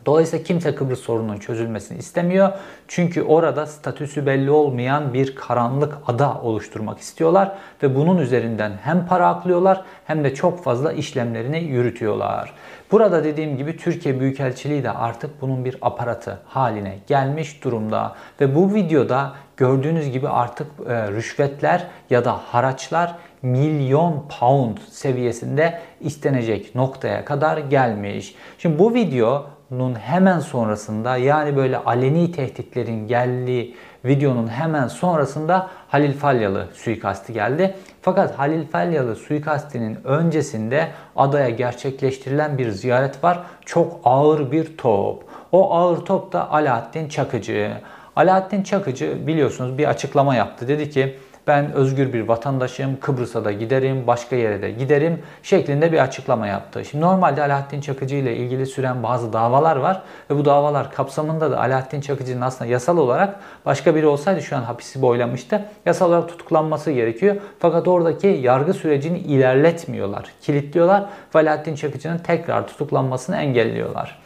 Dolayısıyla 0.05 0.45
kimse 0.45 0.75
Kıbrıs 0.75 0.99
sorununun 0.99 1.37
çözülmesini 1.37 1.97
istemiyor. 1.97 2.51
Çünkü 2.87 3.21
orada 3.21 3.65
statüsü 3.65 4.25
belli 4.25 4.51
olmayan 4.51 5.13
bir 5.13 5.35
karanlık 5.35 5.97
ada 6.07 6.41
oluşturmak 6.41 6.99
istiyorlar 6.99 7.51
ve 7.83 7.95
bunun 7.95 8.17
üzerinden 8.17 8.71
hem 8.83 9.07
para 9.07 9.27
aklıyorlar 9.27 9.83
hem 10.05 10.23
de 10.23 10.35
çok 10.35 10.63
fazla 10.63 10.93
işlemlerini 10.93 11.63
yürütüyorlar. 11.63 12.53
Burada 12.91 13.23
dediğim 13.23 13.57
gibi 13.57 13.77
Türkiye 13.77 14.19
Büyükelçiliği 14.19 14.83
de 14.83 14.91
artık 14.91 15.41
bunun 15.41 15.65
bir 15.65 15.77
aparatı 15.81 16.39
haline 16.45 16.97
gelmiş 17.07 17.63
durumda 17.63 18.15
ve 18.41 18.55
bu 18.55 18.73
videoda 18.73 19.33
gördüğünüz 19.57 20.11
gibi 20.11 20.29
artık 20.29 20.67
e, 20.89 21.11
rüşvetler 21.11 21.87
ya 22.09 22.25
da 22.25 22.31
haraçlar 22.31 23.15
milyon 23.41 24.25
pound 24.39 24.77
seviyesinde 24.91 25.79
istenecek 25.99 26.75
noktaya 26.75 27.25
kadar 27.25 27.57
gelmiş. 27.57 28.35
Şimdi 28.57 28.79
bu 28.79 28.93
video 28.93 29.45
nun 29.71 29.95
hemen 29.95 30.39
sonrasında 30.39 31.17
yani 31.17 31.55
böyle 31.55 31.77
aleni 31.77 32.31
tehditlerin 32.31 33.07
geldiği 33.07 33.75
videonun 34.05 34.47
hemen 34.47 34.87
sonrasında 34.87 35.69
Halil 35.87 36.13
Falyalı 36.13 36.67
suikasti 36.73 37.33
geldi. 37.33 37.75
Fakat 38.01 38.39
Halil 38.39 38.67
Falyalı 38.67 39.15
suikastinin 39.15 39.97
öncesinde 40.03 40.87
adaya 41.15 41.49
gerçekleştirilen 41.49 42.57
bir 42.57 42.69
ziyaret 42.69 43.23
var. 43.23 43.39
Çok 43.65 43.99
ağır 44.03 44.51
bir 44.51 44.77
top. 44.77 45.23
O 45.51 45.73
ağır 45.73 45.97
top 45.97 46.33
da 46.33 46.51
Alaaddin 46.51 47.09
Çakıcı. 47.09 47.71
Alaaddin 48.15 48.63
Çakıcı 48.63 49.27
biliyorsunuz 49.27 49.77
bir 49.77 49.85
açıklama 49.85 50.35
yaptı. 50.35 50.67
Dedi 50.67 50.89
ki 50.89 51.17
ben 51.47 51.71
özgür 51.71 52.13
bir 52.13 52.21
vatandaşım, 52.21 52.99
Kıbrıs'a 52.99 53.45
da 53.45 53.51
giderim, 53.51 54.07
başka 54.07 54.35
yere 54.35 54.61
de 54.61 54.71
giderim 54.71 55.21
şeklinde 55.43 55.91
bir 55.91 55.99
açıklama 55.99 56.47
yaptı. 56.47 56.85
Şimdi 56.85 57.03
normalde 57.03 57.41
Alaaddin 57.43 57.81
Çakıcı 57.81 58.15
ile 58.15 58.35
ilgili 58.35 58.65
süren 58.65 59.03
bazı 59.03 59.33
davalar 59.33 59.75
var 59.75 60.01
ve 60.29 60.35
bu 60.37 60.45
davalar 60.45 60.91
kapsamında 60.91 61.51
da 61.51 61.59
Alaaddin 61.59 62.01
Çakıcı'nın 62.01 62.41
aslında 62.41 62.71
yasal 62.71 62.97
olarak 62.97 63.35
başka 63.65 63.95
biri 63.95 64.07
olsaydı 64.07 64.41
şu 64.41 64.57
an 64.57 64.61
hapisi 64.61 65.01
boylamıştı. 65.01 65.65
Yasal 65.85 66.09
olarak 66.09 66.29
tutuklanması 66.29 66.91
gerekiyor. 66.91 67.35
Fakat 67.59 67.87
oradaki 67.87 68.27
yargı 68.27 68.73
sürecini 68.73 69.19
ilerletmiyorlar, 69.19 70.25
kilitliyorlar 70.41 71.05
ve 71.35 71.39
Alaaddin 71.39 71.75
Çakıcı'nın 71.75 72.17
tekrar 72.17 72.67
tutuklanmasını 72.67 73.37
engelliyorlar. 73.37 74.21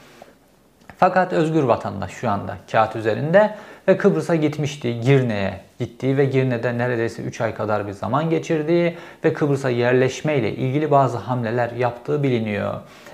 Fakat 0.98 1.34
özgür 1.34 1.63
vatandaş 1.63 2.12
şu 2.12 2.29
anda 2.29 2.57
kağıt 2.72 2.95
üzerinde 2.95 3.55
ve 3.87 3.97
Kıbrıs'a 3.97 4.35
gitmişti. 4.35 5.01
Girne'ye 5.01 5.59
gittiği 5.79 6.17
ve 6.17 6.25
Girne'de 6.25 6.77
neredeyse 6.77 7.21
3 7.21 7.41
ay 7.41 7.55
kadar 7.55 7.87
bir 7.87 7.91
zaman 7.91 8.29
geçirdiği 8.29 8.97
ve 9.23 9.33
Kıbrıs'a 9.33 9.69
yerleşme 9.69 10.37
ile 10.37 10.55
ilgili 10.55 10.91
bazı 10.91 11.17
hamleler 11.17 11.71
yaptığı 11.71 12.23
biliniyor. 12.23 12.73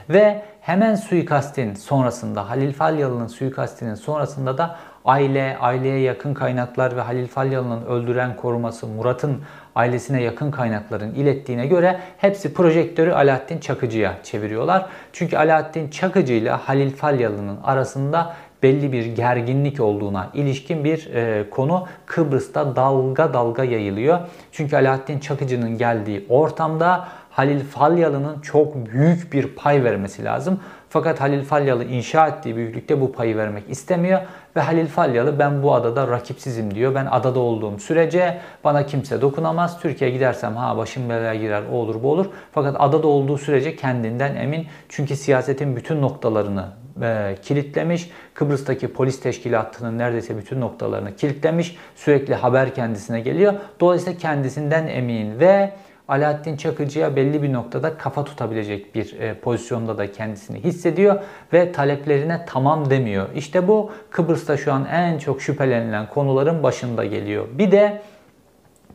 Ve 0.09 0.41
hemen 0.61 0.95
suikastin 0.95 1.73
sonrasında 1.73 2.49
Halil 2.49 2.73
Falyalı'nın 2.73 3.27
suikastinin 3.27 3.95
sonrasında 3.95 4.57
da 4.57 4.75
aile, 5.05 5.57
aileye 5.61 5.99
yakın 5.99 6.33
kaynaklar 6.33 6.97
ve 6.97 7.01
Halil 7.01 7.27
Falyalı'nın 7.27 7.85
öldüren 7.85 8.35
koruması 8.35 8.87
Murat'ın 8.87 9.41
ailesine 9.75 10.21
yakın 10.21 10.51
kaynakların 10.51 11.13
ilettiğine 11.13 11.67
göre 11.67 11.99
hepsi 12.17 12.53
projektörü 12.53 13.11
Alaaddin 13.11 13.59
Çakıcı'ya 13.59 14.13
çeviriyorlar. 14.23 14.85
Çünkü 15.13 15.37
Alaaddin 15.37 15.89
Çakıcı 15.89 16.33
ile 16.33 16.49
Halil 16.49 16.95
Falyalı'nın 16.95 17.57
arasında 17.63 18.33
belli 18.63 18.91
bir 18.91 19.05
gerginlik 19.05 19.79
olduğuna 19.79 20.29
ilişkin 20.33 20.83
bir 20.83 21.13
e, 21.13 21.49
konu 21.49 21.87
Kıbrıs'ta 22.05 22.75
dalga 22.75 23.33
dalga 23.33 23.63
yayılıyor. 23.63 24.19
Çünkü 24.51 24.75
Alaaddin 24.75 25.19
Çakıcı'nın 25.19 25.77
geldiği 25.77 26.25
ortamda 26.29 27.07
Halil 27.29 27.59
Falyalı'nın 27.59 28.41
çok 28.41 28.75
büyük 28.85 29.33
bir 29.33 29.47
pay 29.47 29.83
vermesi 29.83 30.23
lazım. 30.23 30.59
Fakat 30.91 31.21
Halil 31.21 31.43
Falyalı 31.43 31.85
inşa 31.85 32.27
ettiği 32.27 32.55
büyüklükte 32.55 33.01
bu 33.01 33.11
payı 33.11 33.37
vermek 33.37 33.63
istemiyor 33.69 34.21
ve 34.55 34.59
Halil 34.61 34.87
Falyalı 34.87 35.39
ben 35.39 35.63
bu 35.63 35.73
adada 35.73 36.07
rakipsizim 36.07 36.75
diyor. 36.75 36.95
Ben 36.95 37.05
adada 37.05 37.39
olduğum 37.39 37.79
sürece 37.79 38.37
bana 38.63 38.85
kimse 38.85 39.21
dokunamaz. 39.21 39.79
Türkiye'ye 39.79 40.15
gidersem 40.15 40.55
ha 40.55 40.77
başım 40.77 41.09
belaya 41.09 41.35
girer 41.35 41.63
o 41.71 41.75
olur 41.75 42.03
bu 42.03 42.11
olur. 42.11 42.25
Fakat 42.51 42.75
adada 42.79 43.07
olduğu 43.07 43.37
sürece 43.37 43.75
kendinden 43.75 44.35
emin. 44.35 44.67
Çünkü 44.89 45.15
siyasetin 45.15 45.75
bütün 45.75 46.01
noktalarını 46.01 46.65
e, 47.01 47.35
kilitlemiş. 47.41 48.09
Kıbrıs'taki 48.33 48.87
polis 48.87 49.19
teşkilatının 49.19 49.97
neredeyse 49.97 50.37
bütün 50.37 50.61
noktalarını 50.61 51.15
kilitlemiş. 51.15 51.75
Sürekli 51.95 52.35
haber 52.35 52.75
kendisine 52.75 53.21
geliyor. 53.21 53.53
Dolayısıyla 53.79 54.19
kendisinden 54.19 54.87
emin 54.87 55.39
ve 55.39 55.71
Alaaddin 56.11 56.57
Çakıcı'ya 56.57 57.15
belli 57.15 57.43
bir 57.43 57.53
noktada 57.53 57.97
kafa 57.97 58.23
tutabilecek 58.23 58.95
bir 58.95 59.19
e, 59.19 59.33
pozisyonda 59.33 59.97
da 59.97 60.11
kendisini 60.11 60.63
hissediyor 60.63 61.19
ve 61.53 61.71
taleplerine 61.71 62.45
tamam 62.47 62.89
demiyor. 62.89 63.27
İşte 63.35 63.67
bu 63.67 63.91
Kıbrıs'ta 64.09 64.57
şu 64.57 64.73
an 64.73 64.85
en 64.85 65.17
çok 65.17 65.41
şüphelenilen 65.41 66.09
konuların 66.09 66.63
başında 66.63 67.05
geliyor. 67.05 67.47
Bir 67.53 67.71
de 67.71 68.01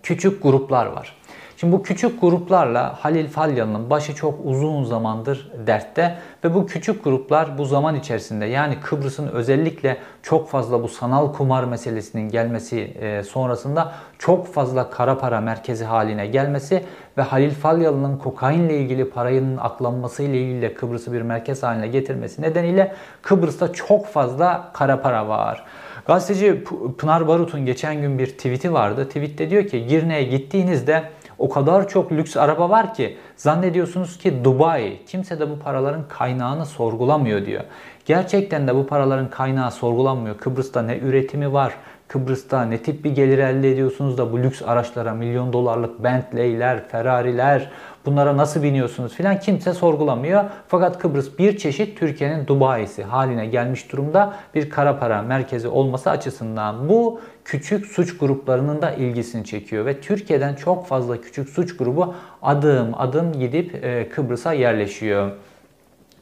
küçük 0.03 0.43
gruplar 0.43 0.87
var. 0.87 1.17
Şimdi 1.57 1.73
bu 1.73 1.83
küçük 1.83 2.21
gruplarla 2.21 2.95
Halil 3.01 3.29
Falyalı'nın 3.29 3.91
başı 3.91 4.15
çok 4.15 4.35
uzun 4.45 4.85
zamandır 4.85 5.53
dertte 5.67 6.19
ve 6.45 6.55
bu 6.55 6.67
küçük 6.67 7.05
gruplar 7.05 7.59
bu 7.59 7.65
zaman 7.65 7.95
içerisinde 7.95 8.47
yani 8.47 8.81
Kıbrıs'ın 8.81 9.29
özellikle 9.29 9.97
çok 10.23 10.49
fazla 10.49 10.83
bu 10.83 10.89
sanal 10.89 11.33
kumar 11.33 11.65
meselesinin 11.65 12.29
gelmesi 12.31 12.81
e, 12.81 13.23
sonrasında 13.23 13.93
çok 14.19 14.55
fazla 14.55 14.91
kara 14.91 15.19
para 15.19 15.41
merkezi 15.41 15.85
haline 15.85 16.27
gelmesi 16.27 16.85
ve 17.19 17.23
Halil 17.23 17.51
Falyalı'nın 17.55 18.19
kokainle 18.19 18.79
ilgili 18.79 19.11
parayının 19.11 19.57
aklanması 19.57 20.23
ile 20.23 20.41
ilgili 20.41 20.75
Kıbrıs'ı 20.75 21.13
bir 21.13 21.23
merkez 21.23 21.63
haline 21.63 21.89
getirmesi 21.89 22.43
nedeniyle 22.43 22.95
Kıbrıs'ta 23.23 23.73
çok 23.73 24.07
fazla 24.07 24.71
kara 24.73 25.03
para 25.03 25.29
var. 25.29 25.65
Gazeteci 26.07 26.65
Pınar 26.99 27.29
Barut'un 27.29 27.67
geçen 27.67 28.01
gün 28.01 28.19
bir 28.19 28.27
tweet'i 28.27 28.73
vardı. 28.73 29.05
Tweet'te 29.05 29.51
diyor 29.51 29.67
ki 29.67 29.87
Girne'ye 29.87 30.23
gittiğinizde 30.23 31.03
o 31.39 31.49
kadar 31.49 31.89
çok 31.89 32.13
lüks 32.13 32.37
araba 32.37 32.71
var 32.71 32.95
ki 32.95 33.17
zannediyorsunuz 33.37 34.19
ki 34.19 34.45
Dubai. 34.45 35.01
Kimse 35.07 35.41
de 35.41 35.51
bu 35.51 35.59
paraların 35.59 36.09
kaynağını 36.09 36.67
sorgulamıyor 36.67 37.47
diyor. 37.47 37.65
Gerçekten 38.05 38.69
de 38.69 38.75
bu 38.75 38.87
paraların 38.87 39.31
kaynağı 39.31 39.71
sorgulanmıyor. 39.71 40.39
Kıbrıs'ta 40.39 40.83
ne 40.83 40.99
üretimi 40.99 41.53
var, 41.53 41.75
Kıbrıs'ta 42.09 42.65
ne 42.65 42.79
tip 42.79 43.05
bir 43.05 43.11
gelir 43.11 43.39
elde 43.39 43.73
ediyorsunuz 43.73 44.19
da 44.19 44.33
bu 44.33 44.39
lüks 44.39 44.63
araçlara 44.63 45.15
milyon 45.15 45.53
dolarlık 45.53 46.05
Bentley'ler, 46.05 46.89
Ferrari'ler 46.89 47.71
bunlara 48.07 48.37
nasıl 48.37 48.63
biniyorsunuz 48.63 49.15
filan 49.15 49.41
kimse 49.41 49.75
sorgulamıyor. 49.75 50.45
Fakat 50.69 50.99
Kıbrıs 50.99 51.39
bir 51.39 51.57
çeşit 51.57 51.99
Türkiye'nin 51.99 52.47
Dubai'si 52.47 53.05
haline 53.05 53.47
gelmiş 53.47 53.93
durumda 53.93 54.35
bir 54.55 54.71
kara 54.71 54.99
para 54.99 55.23
merkezi 55.23 55.69
olması 55.69 56.11
açısından 56.11 56.89
bu 56.89 57.21
küçük 57.45 57.87
suç 57.87 58.19
gruplarının 58.19 58.83
da 58.83 58.91
ilgisini 58.91 59.45
çekiyor 59.45 59.87
ve 59.87 60.01
Türkiye'den 60.01 60.55
çok 60.55 60.87
fazla 60.87 61.21
küçük 61.21 61.49
suç 61.49 61.77
grubu 61.77 62.15
adım 62.43 62.95
adım 62.99 63.33
gidip 63.33 63.85
e, 63.85 64.09
Kıbrıs'a 64.09 64.53
yerleşiyor. 64.53 65.33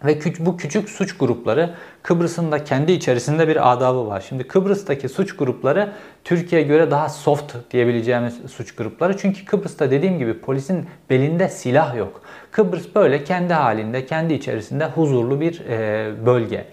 Ve 0.04 0.18
bu 0.38 0.56
küçük 0.56 0.88
suç 0.88 1.16
grupları 1.16 1.74
Kıbrıs'ın 2.02 2.52
da 2.52 2.64
kendi 2.64 2.92
içerisinde 2.92 3.48
bir 3.48 3.72
adabı 3.72 4.06
var. 4.06 4.24
Şimdi 4.28 4.48
Kıbrıs'taki 4.48 5.08
suç 5.08 5.36
grupları 5.36 5.92
Türkiye'ye 6.24 6.66
göre 6.66 6.90
daha 6.90 7.08
soft 7.08 7.54
diyebileceğimiz 7.70 8.34
suç 8.50 8.74
grupları. 8.74 9.16
Çünkü 9.16 9.44
Kıbrıs'ta 9.44 9.90
dediğim 9.90 10.18
gibi 10.18 10.40
polisin 10.40 10.86
belinde 11.10 11.48
silah 11.48 11.96
yok. 11.96 12.22
Kıbrıs 12.50 12.94
böyle 12.94 13.24
kendi 13.24 13.54
halinde, 13.54 14.06
kendi 14.06 14.34
içerisinde 14.34 14.86
huzurlu 14.86 15.40
bir 15.40 15.60
e, 15.60 16.26
bölge. 16.26 16.66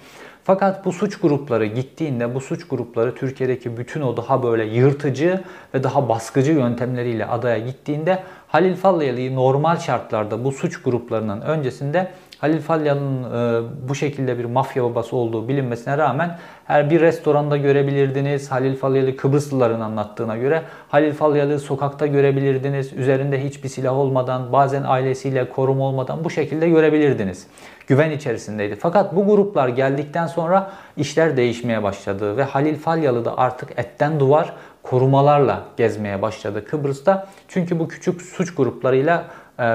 Fakat 0.43 0.85
bu 0.85 0.91
suç 0.91 1.19
grupları 1.19 1.65
gittiğinde 1.65 2.35
bu 2.35 2.41
suç 2.41 2.67
grupları 2.67 3.15
Türkiye'deki 3.15 3.77
bütün 3.77 4.01
o 4.01 4.17
daha 4.17 4.43
böyle 4.43 4.65
yırtıcı 4.65 5.41
ve 5.73 5.83
daha 5.83 6.09
baskıcı 6.09 6.51
yöntemleriyle 6.51 7.25
adaya 7.25 7.57
gittiğinde 7.57 8.23
Halil 8.47 8.75
Falyalı'yı 8.75 9.35
normal 9.35 9.77
şartlarda 9.77 10.43
bu 10.43 10.51
suç 10.51 10.81
gruplarının 10.81 11.41
öncesinde 11.41 12.11
Halil 12.41 12.59
Falyalı'nın 12.59 13.23
e, 13.23 13.89
bu 13.89 13.95
şekilde 13.95 14.39
bir 14.39 14.45
mafya 14.45 14.83
babası 14.83 15.15
olduğu 15.15 15.47
bilinmesine 15.47 15.97
rağmen 15.97 16.37
her 16.65 16.89
bir 16.89 17.01
restoranda 17.01 17.57
görebilirdiniz. 17.57 18.51
Halil 18.51 18.75
Falyalı 18.75 19.15
Kıbrıslıların 19.15 19.81
anlattığına 19.81 20.37
göre 20.37 20.61
Halil 20.89 21.13
Falyalı 21.13 21.59
sokakta 21.59 22.07
görebilirdiniz. 22.07 22.93
Üzerinde 22.93 23.43
hiçbir 23.43 23.69
silah 23.69 23.97
olmadan, 23.97 24.53
bazen 24.53 24.83
ailesiyle 24.83 25.49
koruma 25.49 25.83
olmadan 25.83 26.23
bu 26.23 26.29
şekilde 26.29 26.69
görebilirdiniz. 26.69 27.47
Güven 27.87 28.11
içerisindeydi. 28.11 28.75
Fakat 28.75 29.15
bu 29.15 29.25
gruplar 29.25 29.67
geldikten 29.67 30.27
sonra 30.27 30.71
işler 30.97 31.37
değişmeye 31.37 31.83
başladı 31.83 32.37
ve 32.37 32.43
Halil 32.43 32.75
Falyalı 32.75 33.25
da 33.25 33.37
artık 33.37 33.69
etten 33.79 34.19
duvar 34.19 34.53
korumalarla 34.83 35.61
gezmeye 35.77 36.21
başladı 36.21 36.65
Kıbrıs'ta. 36.65 37.27
Çünkü 37.47 37.79
bu 37.79 37.87
küçük 37.87 38.21
suç 38.21 38.55
gruplarıyla 38.55 39.25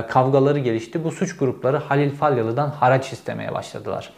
kavgaları 0.09 0.59
gelişti. 0.59 1.05
Bu 1.05 1.11
suç 1.11 1.37
grupları 1.37 1.76
Halil 1.76 2.11
Falyalı'dan 2.11 2.71
haraç 2.71 3.12
istemeye 3.12 3.55
başladılar. 3.55 4.12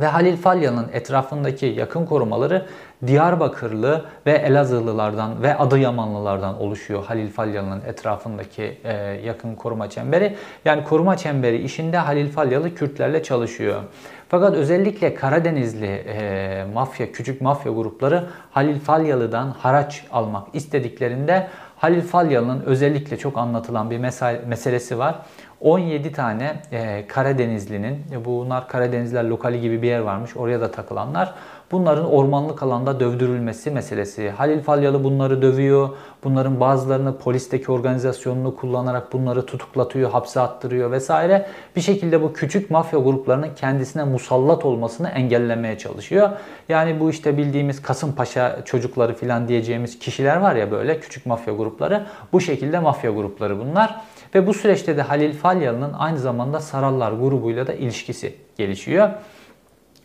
Ve 0.00 0.06
Halil 0.06 0.36
Falyalı'nın 0.36 0.88
etrafındaki 0.92 1.66
yakın 1.66 2.06
korumaları 2.06 2.66
Diyarbakırlı 3.06 4.04
ve 4.26 4.32
Elazığlılardan 4.32 5.42
ve 5.42 5.58
Adıyamanlılardan 5.58 6.60
oluşuyor 6.60 7.04
Halil 7.04 7.30
Falyalı'nın 7.30 7.80
etrafındaki 7.80 8.78
e, 8.84 8.92
yakın 9.24 9.54
koruma 9.54 9.90
çemberi. 9.90 10.36
Yani 10.64 10.84
koruma 10.84 11.16
çemberi 11.16 11.62
işinde 11.62 11.96
Halil 11.96 12.28
Falyalı 12.28 12.74
Kürtlerle 12.74 13.22
çalışıyor. 13.22 13.82
Fakat 14.28 14.54
özellikle 14.54 15.14
Karadenizli 15.14 15.86
e, 15.86 16.64
mafya, 16.74 17.12
küçük 17.12 17.40
mafya 17.40 17.72
grupları 17.72 18.24
Halil 18.50 18.80
Falyalı'dan 18.80 19.50
haraç 19.50 20.04
almak 20.12 20.46
istediklerinde 20.52 21.48
Halil 21.84 22.00
Falyalı'nın 22.00 22.60
özellikle 22.60 23.16
çok 23.16 23.38
anlatılan 23.38 23.90
bir 23.90 23.98
meselesi 24.46 24.98
var. 24.98 25.14
17 25.60 26.12
tane 26.12 26.62
e, 26.72 27.06
Karadenizlinin, 27.06 28.02
e, 28.12 28.24
bunlar 28.24 28.68
Karadenizler 28.68 29.24
lokali 29.24 29.60
gibi 29.60 29.82
bir 29.82 29.88
yer 29.88 29.98
varmış, 29.98 30.36
oraya 30.36 30.60
da 30.60 30.70
takılanlar. 30.70 31.34
Bunların 31.74 32.12
ormanlık 32.12 32.62
alanda 32.62 33.00
dövdürülmesi 33.00 33.70
meselesi. 33.70 34.30
Halil 34.30 34.60
Falyalı 34.60 35.04
bunları 35.04 35.42
dövüyor. 35.42 35.88
Bunların 36.24 36.60
bazılarını 36.60 37.18
polisteki 37.18 37.72
organizasyonunu 37.72 38.56
kullanarak 38.56 39.12
bunları 39.12 39.46
tutuklatıyor, 39.46 40.10
hapse 40.10 40.40
attırıyor 40.40 40.90
vesaire. 40.90 41.46
Bir 41.76 41.80
şekilde 41.80 42.22
bu 42.22 42.32
küçük 42.32 42.70
mafya 42.70 42.98
gruplarının 42.98 43.48
kendisine 43.56 44.04
musallat 44.04 44.64
olmasını 44.64 45.08
engellemeye 45.08 45.78
çalışıyor. 45.78 46.30
Yani 46.68 47.00
bu 47.00 47.10
işte 47.10 47.36
bildiğimiz 47.36 47.82
Kasımpaşa 47.82 48.64
çocukları 48.64 49.14
falan 49.14 49.48
diyeceğimiz 49.48 49.98
kişiler 49.98 50.36
var 50.36 50.56
ya 50.56 50.70
böyle 50.70 51.00
küçük 51.00 51.26
mafya 51.26 51.54
grupları. 51.54 52.06
Bu 52.32 52.40
şekilde 52.40 52.78
mafya 52.78 53.10
grupları 53.10 53.58
bunlar. 53.60 54.00
Ve 54.34 54.46
bu 54.46 54.54
süreçte 54.54 54.96
de 54.96 55.02
Halil 55.02 55.32
Falyalı'nın 55.32 55.92
aynı 55.92 56.18
zamanda 56.18 56.60
Sarallar 56.60 57.12
grubuyla 57.12 57.66
da 57.66 57.72
ilişkisi 57.72 58.34
gelişiyor. 58.58 59.10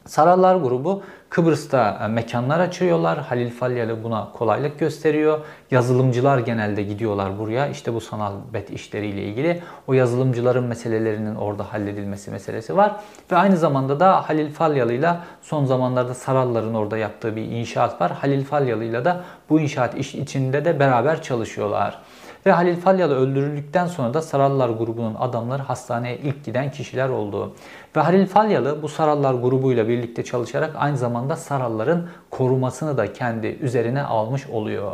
Sarallar 0.06 0.56
grubu 0.56 1.04
Kıbrıs'ta 1.30 2.00
e, 2.04 2.08
mekanlar 2.08 2.60
açıyorlar. 2.60 3.20
Halil 3.20 3.52
Falyalı 3.52 4.04
buna 4.04 4.32
kolaylık 4.32 4.80
gösteriyor. 4.80 5.40
Yazılımcılar 5.72 6.38
genelde 6.38 6.84
gidiyorlar 6.84 7.40
buraya. 7.40 7.68
İşte 7.68 7.94
bu 7.94 8.02
sanal 8.02 8.34
bet 8.54 8.70
işleriyle 8.70 9.24
ilgili 9.24 9.62
o 9.88 9.94
yazılımcıların 9.94 10.64
meselelerinin 10.64 11.36
orada 11.36 11.74
halledilmesi 11.74 12.32
meselesi 12.32 12.78
var. 12.78 12.96
Ve 13.32 13.36
aynı 13.36 13.58
zamanda 13.58 14.00
da 14.00 14.30
Halil 14.30 14.52
Falyalı 14.52 14.94
ile 14.94 15.16
son 15.42 15.66
zamanlarda 15.66 16.14
Saralların 16.14 16.74
orada 16.74 16.98
yaptığı 16.98 17.36
bir 17.36 17.44
inşaat 17.44 18.02
var. 18.02 18.12
Halil 18.12 18.46
Falyalı 18.46 18.84
ile 18.84 19.06
de 19.06 19.16
bu 19.50 19.60
inşaat 19.60 19.96
iş 19.96 20.16
içinde 20.16 20.66
de 20.66 20.80
beraber 20.80 21.22
çalışıyorlar. 21.22 22.00
Ve 22.46 22.52
Halil 22.52 22.76
Falyalı 22.76 23.16
öldürüldükten 23.16 23.88
sonra 23.88 24.14
da 24.14 24.22
Sarallar 24.22 24.70
grubunun 24.70 25.16
adamları 25.16 25.64
hastaneye 25.64 26.18
ilk 26.18 26.46
giden 26.46 26.72
kişiler 26.72 27.10
oldu. 27.10 27.54
Ve 27.96 28.02
Halil 28.02 28.28
Falyalı 28.28 28.82
bu 28.82 28.90
Sarallar 28.90 29.34
grubuyla 29.34 29.88
birlikte 29.88 30.24
çalışarak 30.24 30.72
aynı 30.76 30.98
zamanda 30.98 31.36
Saralların 31.36 32.08
korumasını 32.30 32.98
da 32.98 33.14
kendi 33.14 33.48
üzerine 33.48 34.04
almış 34.04 34.48
oluyor. 34.48 34.92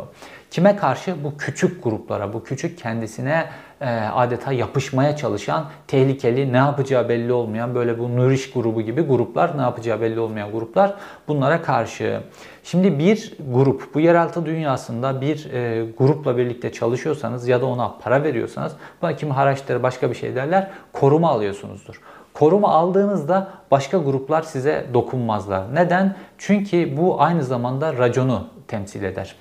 Kime 0.50 0.76
karşı? 0.76 1.24
Bu 1.24 1.36
küçük 1.36 1.84
gruplara, 1.84 2.32
bu 2.32 2.44
küçük 2.44 2.78
kendisine 2.78 3.46
e, 3.80 3.86
adeta 3.90 4.52
yapışmaya 4.52 5.16
çalışan, 5.16 5.64
tehlikeli, 5.86 6.52
ne 6.52 6.56
yapacağı 6.56 7.08
belli 7.08 7.32
olmayan 7.32 7.74
böyle 7.74 7.98
bu 7.98 8.16
Nuriş 8.16 8.52
grubu 8.52 8.82
gibi 8.82 9.02
gruplar, 9.02 9.58
ne 9.58 9.62
yapacağı 9.62 10.00
belli 10.00 10.20
olmayan 10.20 10.52
gruplar 10.52 10.94
bunlara 11.28 11.62
karşı. 11.62 12.20
Şimdi 12.66 12.98
bir 12.98 13.32
grup, 13.52 13.94
bu 13.94 14.00
yeraltı 14.00 14.46
dünyasında 14.46 15.20
bir 15.20 15.52
e, 15.52 15.86
grupla 15.98 16.36
birlikte 16.36 16.72
çalışıyorsanız 16.72 17.48
ya 17.48 17.60
da 17.60 17.66
ona 17.66 17.94
para 18.00 18.22
veriyorsanız, 18.22 18.72
buna 19.02 19.16
kim 19.16 19.30
haraçları 19.30 19.82
başka 19.82 20.10
bir 20.10 20.14
şey 20.14 20.34
derler, 20.34 20.70
koruma 20.92 21.30
alıyorsunuzdur. 21.30 22.00
Koruma 22.34 22.68
aldığınızda 22.68 23.48
başka 23.70 23.98
gruplar 23.98 24.42
size 24.42 24.86
dokunmazlar. 24.94 25.74
Neden? 25.74 26.16
Çünkü 26.38 26.96
bu 26.96 27.22
aynı 27.22 27.44
zamanda 27.44 27.98
raconu 27.98 28.46
temsil 28.68 29.02
eder. 29.02 29.36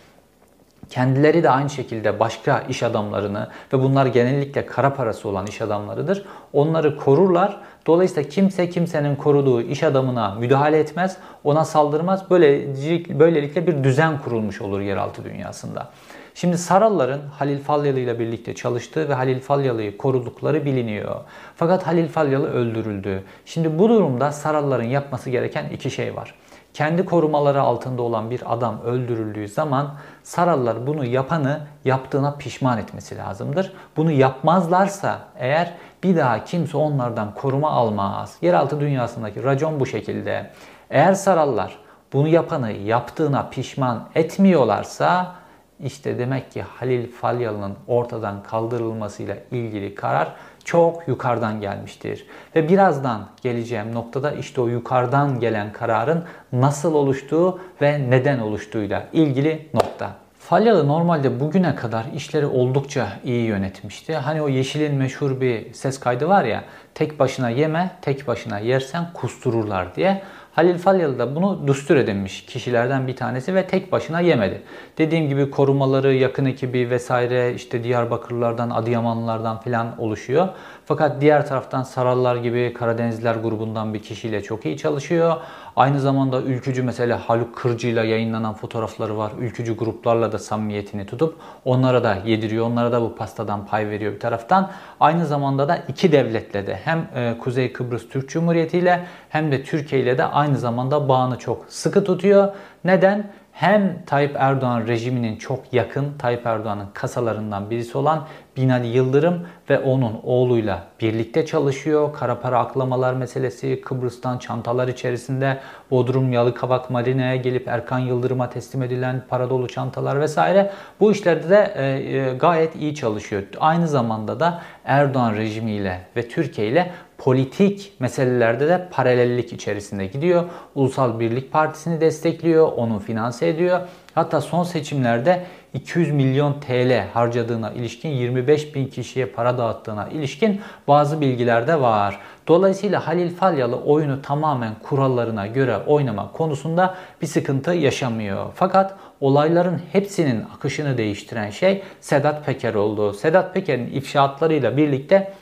Kendileri 0.89 1.43
de 1.43 1.49
aynı 1.49 1.69
şekilde 1.69 2.19
başka 2.19 2.59
iş 2.59 2.83
adamlarını 2.83 3.49
ve 3.73 3.79
bunlar 3.79 4.05
genellikle 4.05 4.65
kara 4.65 4.93
parası 4.93 5.29
olan 5.29 5.47
iş 5.47 5.61
adamlarıdır. 5.61 6.25
Onları 6.53 6.97
korurlar. 6.97 7.57
Dolayısıyla 7.87 8.29
kimse 8.29 8.69
kimsenin 8.69 9.15
koruduğu 9.15 9.61
iş 9.61 9.83
adamına 9.83 10.35
müdahale 10.35 10.79
etmez, 10.79 11.17
ona 11.43 11.65
saldırmaz. 11.65 12.29
Böylelikle, 12.29 13.19
böylelikle 13.19 13.67
bir 13.67 13.83
düzen 13.83 14.21
kurulmuş 14.21 14.61
olur 14.61 14.81
yeraltı 14.81 15.23
dünyasında. 15.23 15.89
Şimdi 16.33 16.57
Saralların 16.57 17.21
Halil 17.39 17.59
Falyalı 17.59 17.99
ile 17.99 18.19
birlikte 18.19 18.55
çalıştığı 18.55 19.09
ve 19.09 19.13
Halil 19.13 19.39
Falyalı'yı 19.39 19.97
korudukları 19.97 20.65
biliniyor. 20.65 21.15
Fakat 21.55 21.87
Halil 21.87 22.07
Falyalı 22.07 22.51
öldürüldü. 22.51 23.23
Şimdi 23.45 23.79
bu 23.79 23.89
durumda 23.89 24.31
Saralların 24.31 24.87
yapması 24.87 25.29
gereken 25.29 25.69
iki 25.69 25.91
şey 25.91 26.15
var. 26.15 26.35
Kendi 26.73 27.05
korumaları 27.05 27.61
altında 27.61 28.01
olan 28.01 28.29
bir 28.29 28.53
adam 28.53 28.81
öldürüldüğü 28.81 29.47
zaman 29.47 29.95
Sarallar 30.23 30.87
bunu 30.87 31.05
yapanı 31.05 31.59
yaptığına 31.85 32.35
pişman 32.35 32.77
etmesi 32.77 33.17
lazımdır. 33.17 33.73
Bunu 33.97 34.11
yapmazlarsa 34.11 35.19
eğer 35.39 35.73
bir 36.05 36.15
daha 36.15 36.43
kimse 36.43 36.77
onlardan 36.77 37.33
koruma 37.35 37.71
almaz. 37.71 38.37
Yeraltı 38.41 38.79
dünyasındaki 38.79 39.43
racon 39.43 39.79
bu 39.79 39.85
şekilde. 39.85 40.51
Eğer 40.89 41.13
Sarallar 41.13 41.77
bunu 42.13 42.27
yapanı 42.27 42.71
yaptığına 42.71 43.49
pişman 43.49 44.09
etmiyorlarsa 44.15 45.35
işte 45.79 46.19
demek 46.19 46.51
ki 46.51 46.61
Halil 46.61 47.11
Falyalı'nın 47.11 47.75
ortadan 47.87 48.43
kaldırılmasıyla 48.43 49.37
ilgili 49.51 49.95
karar 49.95 50.33
çok 50.63 51.07
yukarıdan 51.07 51.61
gelmiştir. 51.61 52.27
Ve 52.55 52.69
birazdan 52.69 53.27
geleceğim 53.41 53.93
noktada 53.95 54.31
işte 54.31 54.61
o 54.61 54.67
yukarıdan 54.67 55.39
gelen 55.39 55.73
kararın 55.73 56.23
nasıl 56.51 56.93
oluştuğu 56.93 57.59
ve 57.81 58.09
neden 58.09 58.39
oluştuğuyla 58.39 59.03
ilgili 59.13 59.69
nokta. 59.73 60.24
Falyalı 60.49 60.87
normalde 60.87 61.39
bugüne 61.39 61.75
kadar 61.75 62.05
işleri 62.15 62.45
oldukça 62.45 63.07
iyi 63.23 63.45
yönetmişti. 63.45 64.15
Hani 64.15 64.41
o 64.41 64.49
Yeşil'in 64.49 64.95
meşhur 64.95 65.41
bir 65.41 65.73
ses 65.73 65.99
kaydı 65.99 66.27
var 66.27 66.43
ya, 66.43 66.63
tek 66.93 67.19
başına 67.19 67.49
yeme, 67.49 67.91
tek 68.01 68.27
başına 68.27 68.59
yersen 68.59 69.05
kustururlar 69.13 69.95
diye. 69.95 70.21
Halil 70.55 70.77
Falyalı 70.77 71.19
da 71.19 71.35
bunu 71.35 71.67
düstur 71.67 71.95
edinmiş 71.95 72.45
kişilerden 72.45 73.07
bir 73.07 73.15
tanesi 73.15 73.55
ve 73.55 73.67
tek 73.67 73.91
başına 73.91 74.19
yemedi. 74.19 74.61
Dediğim 74.97 75.27
gibi 75.29 75.51
korumaları, 75.51 76.13
yakın 76.13 76.45
ekibi 76.45 76.89
vesaire 76.89 77.53
işte 77.53 77.83
Diyarbakırlılardan, 77.83 78.69
Adıyamanlılardan 78.69 79.59
filan 79.59 80.01
oluşuyor. 80.01 80.49
Fakat 80.85 81.21
diğer 81.21 81.47
taraftan 81.47 81.83
Sarallar 81.83 82.35
gibi 82.35 82.73
Karadenizler 82.73 83.35
grubundan 83.35 83.93
bir 83.93 83.99
kişiyle 83.99 84.43
çok 84.43 84.65
iyi 84.65 84.77
çalışıyor. 84.77 85.35
Aynı 85.75 85.99
zamanda 85.99 86.41
ülkücü 86.41 86.83
mesela 86.83 87.29
Haluk 87.29 87.55
Kırcı 87.55 87.87
ile 87.87 88.07
yayınlanan 88.07 88.53
fotoğrafları 88.53 89.17
var. 89.17 89.31
Ülkücü 89.39 89.77
gruplarla 89.77 90.31
da 90.31 90.39
samimiyetini 90.39 91.05
tutup 91.05 91.35
onlara 91.65 92.03
da 92.03 92.17
yediriyor. 92.25 92.65
Onlara 92.65 92.91
da 92.91 93.01
bu 93.01 93.15
pastadan 93.15 93.65
pay 93.65 93.89
veriyor 93.89 94.13
bir 94.13 94.19
taraftan. 94.19 94.71
Aynı 94.99 95.25
zamanda 95.25 95.67
da 95.67 95.77
iki 95.87 96.11
devletle 96.11 96.67
de 96.67 96.79
hem 96.83 97.07
e, 97.15 97.37
Kuzey 97.37 97.73
Kıbrıs 97.73 98.09
Türk 98.09 98.29
Cumhuriyeti 98.29 98.77
ile 98.77 99.05
hem 99.29 99.51
de 99.51 99.63
Türkiye 99.63 100.01
ile 100.01 100.17
de 100.17 100.25
aynı 100.25 100.57
zamanda 100.57 101.09
bağını 101.09 101.39
çok 101.39 101.65
sıkı 101.69 102.03
tutuyor. 102.03 102.47
Neden? 102.83 103.31
Hem 103.55 104.03
Tayyip 104.05 104.35
Erdoğan 104.39 104.87
rejiminin 104.87 105.35
çok 105.35 105.73
yakın 105.73 106.13
Tayyip 106.17 106.45
Erdoğan'ın 106.45 106.87
kasalarından 106.93 107.69
birisi 107.69 107.97
olan 107.97 108.27
Binali 108.57 108.87
Yıldırım 108.87 109.47
ve 109.69 109.79
onun 109.79 110.19
oğluyla 110.23 110.83
birlikte 111.01 111.45
çalışıyor. 111.45 112.13
Kara 112.13 112.39
para 112.39 112.59
aklamalar 112.59 113.13
meselesi, 113.13 113.81
Kıbrıs'tan 113.81 114.37
çantalar 114.37 114.87
içerisinde 114.87 115.59
Bodrum 115.91 116.33
Yalıkavak 116.33 116.89
Marine'ye 116.89 117.37
gelip 117.37 117.67
Erkan 117.67 117.99
Yıldırım'a 117.99 118.49
teslim 118.49 118.83
edilen 118.83 119.23
para 119.29 119.49
dolu 119.49 119.67
çantalar 119.67 120.21
vesaire. 120.21 120.71
Bu 120.99 121.11
işlerde 121.11 121.49
de 121.49 121.73
e, 121.75 121.83
e, 121.85 122.37
gayet 122.37 122.75
iyi 122.75 122.95
çalışıyor. 122.95 123.43
Aynı 123.59 123.87
zamanda 123.87 124.39
da 124.39 124.61
Erdoğan 124.85 125.35
rejimiyle 125.35 126.01
ve 126.15 126.27
Türkiye 126.27 126.67
ile 126.67 126.91
politik 127.17 127.93
meselelerde 127.99 128.67
de 128.67 128.87
paralellik 128.91 129.53
içerisinde 129.53 130.05
gidiyor. 130.05 130.43
Ulusal 130.75 131.19
Birlik 131.19 131.51
Partisi'ni 131.51 132.01
destekliyor, 132.01 132.71
onu 132.71 132.99
finanse 132.99 133.47
ediyor. 133.47 133.79
Hatta 134.15 134.41
son 134.41 134.63
seçimlerde 134.63 135.45
200 135.73 136.11
milyon 136.11 136.59
TL 136.59 137.07
harcadığına 137.13 137.71
ilişkin 137.71 138.09
25 138.09 138.75
bin 138.75 138.87
kişiye 138.87 139.25
para 139.25 139.57
dağıttığına 139.57 140.09
ilişkin 140.09 140.61
bazı 140.87 141.21
bilgiler 141.21 141.67
de 141.67 141.81
var. 141.81 142.19
Dolayısıyla 142.47 143.07
Halil 143.07 143.35
Falyalı 143.35 143.75
oyunu 143.75 144.21
tamamen 144.21 144.73
kurallarına 144.83 145.47
göre 145.47 145.77
oynama 145.77 146.31
konusunda 146.31 146.95
bir 147.21 147.27
sıkıntı 147.27 147.71
yaşamıyor. 147.71 148.45
Fakat 148.55 148.95
olayların 149.21 149.81
hepsinin 149.91 150.43
akışını 150.55 150.97
değiştiren 150.97 151.49
şey 151.49 151.83
Sedat 152.01 152.45
Peker 152.45 152.73
oldu. 152.73 153.13
Sedat 153.13 153.53
Peker'in 153.53 153.87
ifşaatlarıyla 153.87 154.77
birlikte 154.77 155.33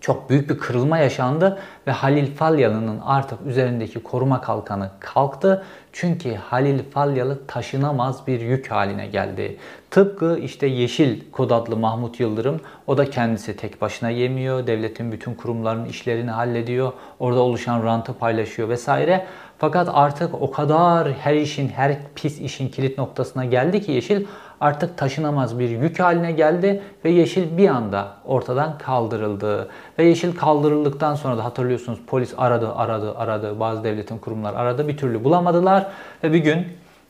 çok 0.00 0.30
büyük 0.30 0.50
bir 0.50 0.58
kırılma 0.58 0.98
yaşandı 0.98 1.58
ve 1.86 1.90
Halil 1.90 2.34
Falyalı'nın 2.34 3.00
artık 3.04 3.38
üzerindeki 3.46 4.02
koruma 4.02 4.40
kalkanı 4.40 4.90
kalktı. 5.00 5.64
Çünkü 5.92 6.34
Halil 6.34 6.78
Falyalı 6.90 7.46
taşınamaz 7.46 8.26
bir 8.26 8.40
yük 8.40 8.70
haline 8.70 9.06
geldi. 9.06 9.56
Tıpkı 9.90 10.38
işte 10.38 10.66
Yeşil 10.66 11.30
kod 11.32 11.50
adlı 11.50 11.76
Mahmut 11.76 12.20
Yıldırım 12.20 12.60
o 12.86 12.98
da 12.98 13.10
kendisi 13.10 13.56
tek 13.56 13.80
başına 13.80 14.10
yemiyor. 14.10 14.66
Devletin 14.66 15.12
bütün 15.12 15.34
kurumlarının 15.34 15.84
işlerini 15.84 16.30
hallediyor. 16.30 16.92
Orada 17.18 17.40
oluşan 17.40 17.84
rantı 17.84 18.12
paylaşıyor 18.12 18.68
vesaire. 18.68 19.26
Fakat 19.58 19.88
artık 19.92 20.42
o 20.42 20.50
kadar 20.50 21.12
her 21.12 21.34
işin, 21.34 21.68
her 21.68 21.96
pis 22.14 22.40
işin 22.40 22.68
kilit 22.68 22.98
noktasına 22.98 23.44
geldi 23.44 23.82
ki 23.82 23.92
Yeşil 23.92 24.26
artık 24.60 24.98
taşınamaz 24.98 25.58
bir 25.58 25.68
yük 25.68 26.00
haline 26.00 26.32
geldi 26.32 26.82
ve 27.04 27.10
Yeşil 27.10 27.58
bir 27.58 27.68
anda 27.68 28.08
ortadan 28.24 28.78
kaldırıldı. 28.78 29.68
Ve 29.98 30.04
Yeşil 30.04 30.36
kaldırıldıktan 30.36 31.14
sonra 31.14 31.38
da 31.38 31.44
hatırlıyorsunuz 31.44 31.98
polis 32.06 32.34
aradı, 32.38 32.74
aradı, 32.74 33.18
aradı. 33.18 33.60
Bazı 33.60 33.84
devletin 33.84 34.18
kurumlar 34.18 34.54
aradı. 34.54 34.88
Bir 34.88 34.96
türlü 34.96 35.24
bulamadılar 35.24 35.86
ve 36.24 36.32
bir 36.32 36.38
gün 36.38 36.66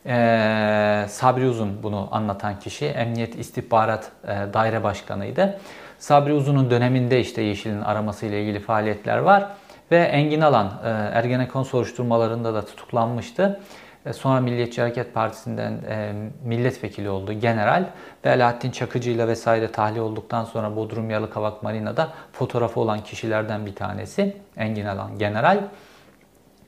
ee, 0.07 1.05
Sabri 1.09 1.49
Uzun 1.49 1.83
bunu 1.83 2.09
anlatan 2.11 2.61
kişi 2.61 2.87
Emniyet 2.87 3.39
İstihbarat 3.39 4.11
e, 4.25 4.29
Daire 4.55 4.83
Başkanı'ydı. 4.83 5.59
Sabri 5.99 6.33
Uzun'un 6.33 6.71
döneminde 6.71 7.21
işte 7.21 7.43
Yeşil'in 7.43 7.81
aramasıyla 7.81 8.39
ilgili 8.39 8.61
faaliyetler 8.61 9.19
var. 9.19 9.49
Ve 9.91 9.99
Engin 9.99 10.41
Alan 10.41 10.67
e, 10.85 10.89
Ergenekon 10.89 11.63
soruşturmalarında 11.63 12.55
da 12.55 12.65
tutuklanmıştı. 12.65 13.61
E, 14.09 14.13
sonra 14.13 14.41
Milliyetçi 14.41 14.81
Hareket 14.81 15.15
Partisi'nden 15.15 15.73
e, 15.89 16.13
milletvekili 16.45 17.11
oldu 17.11 17.33
general 17.33 17.85
ve 18.25 18.31
Alaaddin 18.31 18.71
Çakıcı 18.71 19.11
ile 19.11 19.29
vesaire 19.29 19.73
tahliye 19.73 20.03
olduktan 20.03 20.45
sonra 20.45 20.77
Bodrum 20.77 21.11
Yalıkavak 21.11 21.63
Marina'da 21.63 22.09
fotoğrafı 22.33 22.81
olan 22.81 23.01
kişilerden 23.01 23.67
bir 23.67 23.75
tanesi 23.75 24.37
Engin 24.57 24.87
Alan 24.87 25.19
general. 25.19 25.61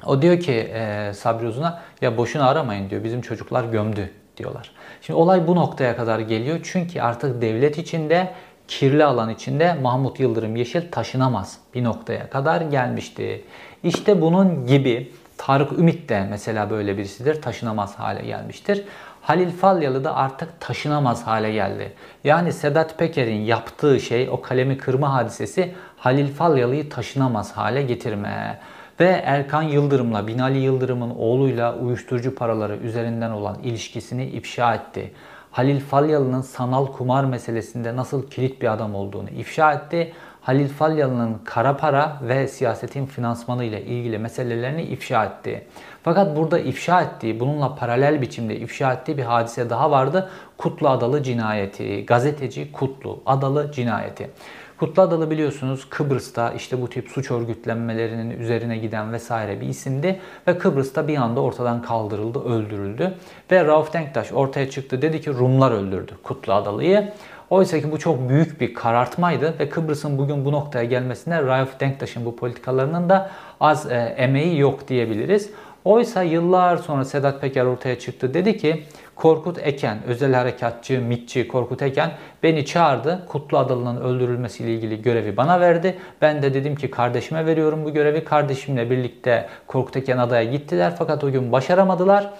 O 0.06 0.22
diyor 0.22 0.40
ki 0.40 0.52
e, 0.52 1.12
Sabri 1.14 1.46
Uzun'a 1.46 1.80
ya 2.00 2.16
boşuna 2.16 2.48
aramayın 2.48 2.90
diyor 2.90 3.04
bizim 3.04 3.20
çocuklar 3.20 3.64
gömdü 3.64 4.10
diyorlar. 4.36 4.70
Şimdi 5.02 5.18
olay 5.18 5.46
bu 5.46 5.56
noktaya 5.56 5.96
kadar 5.96 6.18
geliyor 6.18 6.60
çünkü 6.62 7.00
artık 7.00 7.42
devlet 7.42 7.78
içinde 7.78 8.30
kirli 8.68 9.04
alan 9.04 9.30
içinde 9.30 9.74
Mahmut 9.74 10.20
Yıldırım 10.20 10.56
Yeşil 10.56 10.90
taşınamaz 10.90 11.58
bir 11.74 11.84
noktaya 11.84 12.30
kadar 12.30 12.60
gelmişti. 12.60 13.44
İşte 13.82 14.20
bunun 14.20 14.66
gibi 14.66 15.12
Tarık 15.40 15.72
Ümit 15.72 16.08
de 16.08 16.26
mesela 16.30 16.70
böyle 16.70 16.98
birisidir. 16.98 17.42
Taşınamaz 17.42 17.98
hale 17.98 18.22
gelmiştir. 18.22 18.84
Halil 19.22 19.50
Falyalı 19.50 20.04
da 20.04 20.16
artık 20.16 20.60
taşınamaz 20.60 21.26
hale 21.26 21.52
geldi. 21.52 21.92
Yani 22.24 22.52
Sedat 22.52 22.98
Peker'in 22.98 23.40
yaptığı 23.40 24.00
şey 24.00 24.28
o 24.30 24.40
kalemi 24.40 24.78
kırma 24.78 25.12
hadisesi 25.14 25.74
Halil 25.96 26.34
Falyalı'yı 26.34 26.90
taşınamaz 26.90 27.52
hale 27.52 27.82
getirme. 27.82 28.60
Ve 29.00 29.22
Erkan 29.24 29.62
Yıldırım'la 29.62 30.26
Binali 30.26 30.58
Yıldırım'ın 30.58 31.10
oğluyla 31.10 31.74
uyuşturucu 31.76 32.34
paraları 32.34 32.76
üzerinden 32.76 33.30
olan 33.30 33.58
ilişkisini 33.62 34.24
ifşa 34.24 34.74
etti. 34.74 35.12
Halil 35.50 35.80
Falyalı'nın 35.80 36.42
sanal 36.42 36.86
kumar 36.86 37.24
meselesinde 37.24 37.96
nasıl 37.96 38.30
kilit 38.30 38.62
bir 38.62 38.72
adam 38.72 38.94
olduğunu 38.94 39.30
ifşa 39.30 39.72
etti. 39.72 40.12
Halil 40.40 40.68
Falyalı'nın 40.68 41.38
kara 41.44 41.76
para 41.76 42.16
ve 42.22 42.48
siyasetin 42.48 43.06
finansmanı 43.06 43.64
ile 43.64 43.84
ilgili 43.84 44.18
meselelerini 44.18 44.82
ifşa 44.82 45.24
etti. 45.24 45.64
Fakat 46.02 46.36
burada 46.36 46.58
ifşa 46.58 47.02
ettiği, 47.02 47.40
bununla 47.40 47.74
paralel 47.74 48.22
biçimde 48.22 48.56
ifşa 48.56 48.92
ettiği 48.92 49.18
bir 49.18 49.22
hadise 49.22 49.70
daha 49.70 49.90
vardı. 49.90 50.30
Kutlu 50.58 50.88
Adalı 50.88 51.22
cinayeti, 51.22 52.06
gazeteci 52.06 52.72
Kutlu 52.72 53.20
Adalı 53.26 53.72
cinayeti. 53.72 54.30
Kutlu 54.78 55.02
Adalı 55.02 55.30
biliyorsunuz 55.30 55.86
Kıbrıs'ta 55.90 56.52
işte 56.52 56.82
bu 56.82 56.88
tip 56.88 57.08
suç 57.08 57.30
örgütlenmelerinin 57.30 58.30
üzerine 58.30 58.78
giden 58.78 59.12
vesaire 59.12 59.60
bir 59.60 59.66
isimdi 59.66 60.20
ve 60.48 60.58
Kıbrıs'ta 60.58 61.08
bir 61.08 61.16
anda 61.16 61.40
ortadan 61.40 61.82
kaldırıldı, 61.82 62.44
öldürüldü 62.44 63.14
ve 63.50 63.64
Rauf 63.64 63.92
Denktaş 63.92 64.32
ortaya 64.32 64.70
çıktı 64.70 65.02
dedi 65.02 65.20
ki 65.20 65.30
Rumlar 65.30 65.70
öldürdü 65.70 66.12
Kutlu 66.22 66.52
Adalı'yı. 66.52 67.12
Oysa 67.50 67.80
ki 67.80 67.92
bu 67.92 67.98
çok 67.98 68.28
büyük 68.28 68.60
bir 68.60 68.74
karartmaydı 68.74 69.54
ve 69.60 69.68
Kıbrıs'ın 69.68 70.18
bugün 70.18 70.44
bu 70.44 70.52
noktaya 70.52 70.84
gelmesine 70.84 71.42
Rauf 71.42 71.80
Denktaş'ın 71.80 72.24
bu 72.24 72.36
politikalarının 72.36 73.08
da 73.08 73.30
az 73.60 73.92
e, 73.92 74.14
emeği 74.16 74.58
yok 74.58 74.88
diyebiliriz. 74.88 75.50
Oysa 75.84 76.22
yıllar 76.22 76.76
sonra 76.76 77.04
Sedat 77.04 77.40
Peker 77.40 77.64
ortaya 77.64 77.98
çıktı. 77.98 78.34
Dedi 78.34 78.56
ki 78.56 78.84
Korkut 79.16 79.58
Eken, 79.58 79.98
özel 80.06 80.34
harekatçı, 80.34 81.00
mitçi 81.00 81.48
Korkut 81.48 81.82
Eken 81.82 82.10
beni 82.42 82.66
çağırdı. 82.66 83.26
Kutlu 83.28 83.58
Adalı'nın 83.58 84.00
öldürülmesiyle 84.00 84.74
ilgili 84.74 85.02
görevi 85.02 85.36
bana 85.36 85.60
verdi. 85.60 85.98
Ben 86.22 86.42
de 86.42 86.54
dedim 86.54 86.76
ki 86.76 86.90
kardeşime 86.90 87.46
veriyorum 87.46 87.84
bu 87.84 87.92
görevi. 87.92 88.24
Kardeşimle 88.24 88.90
birlikte 88.90 89.48
Korkut 89.66 89.96
Eken 89.96 90.18
adaya 90.18 90.44
gittiler 90.44 90.94
fakat 90.98 91.24
o 91.24 91.30
gün 91.32 91.52
başaramadılar. 91.52 92.30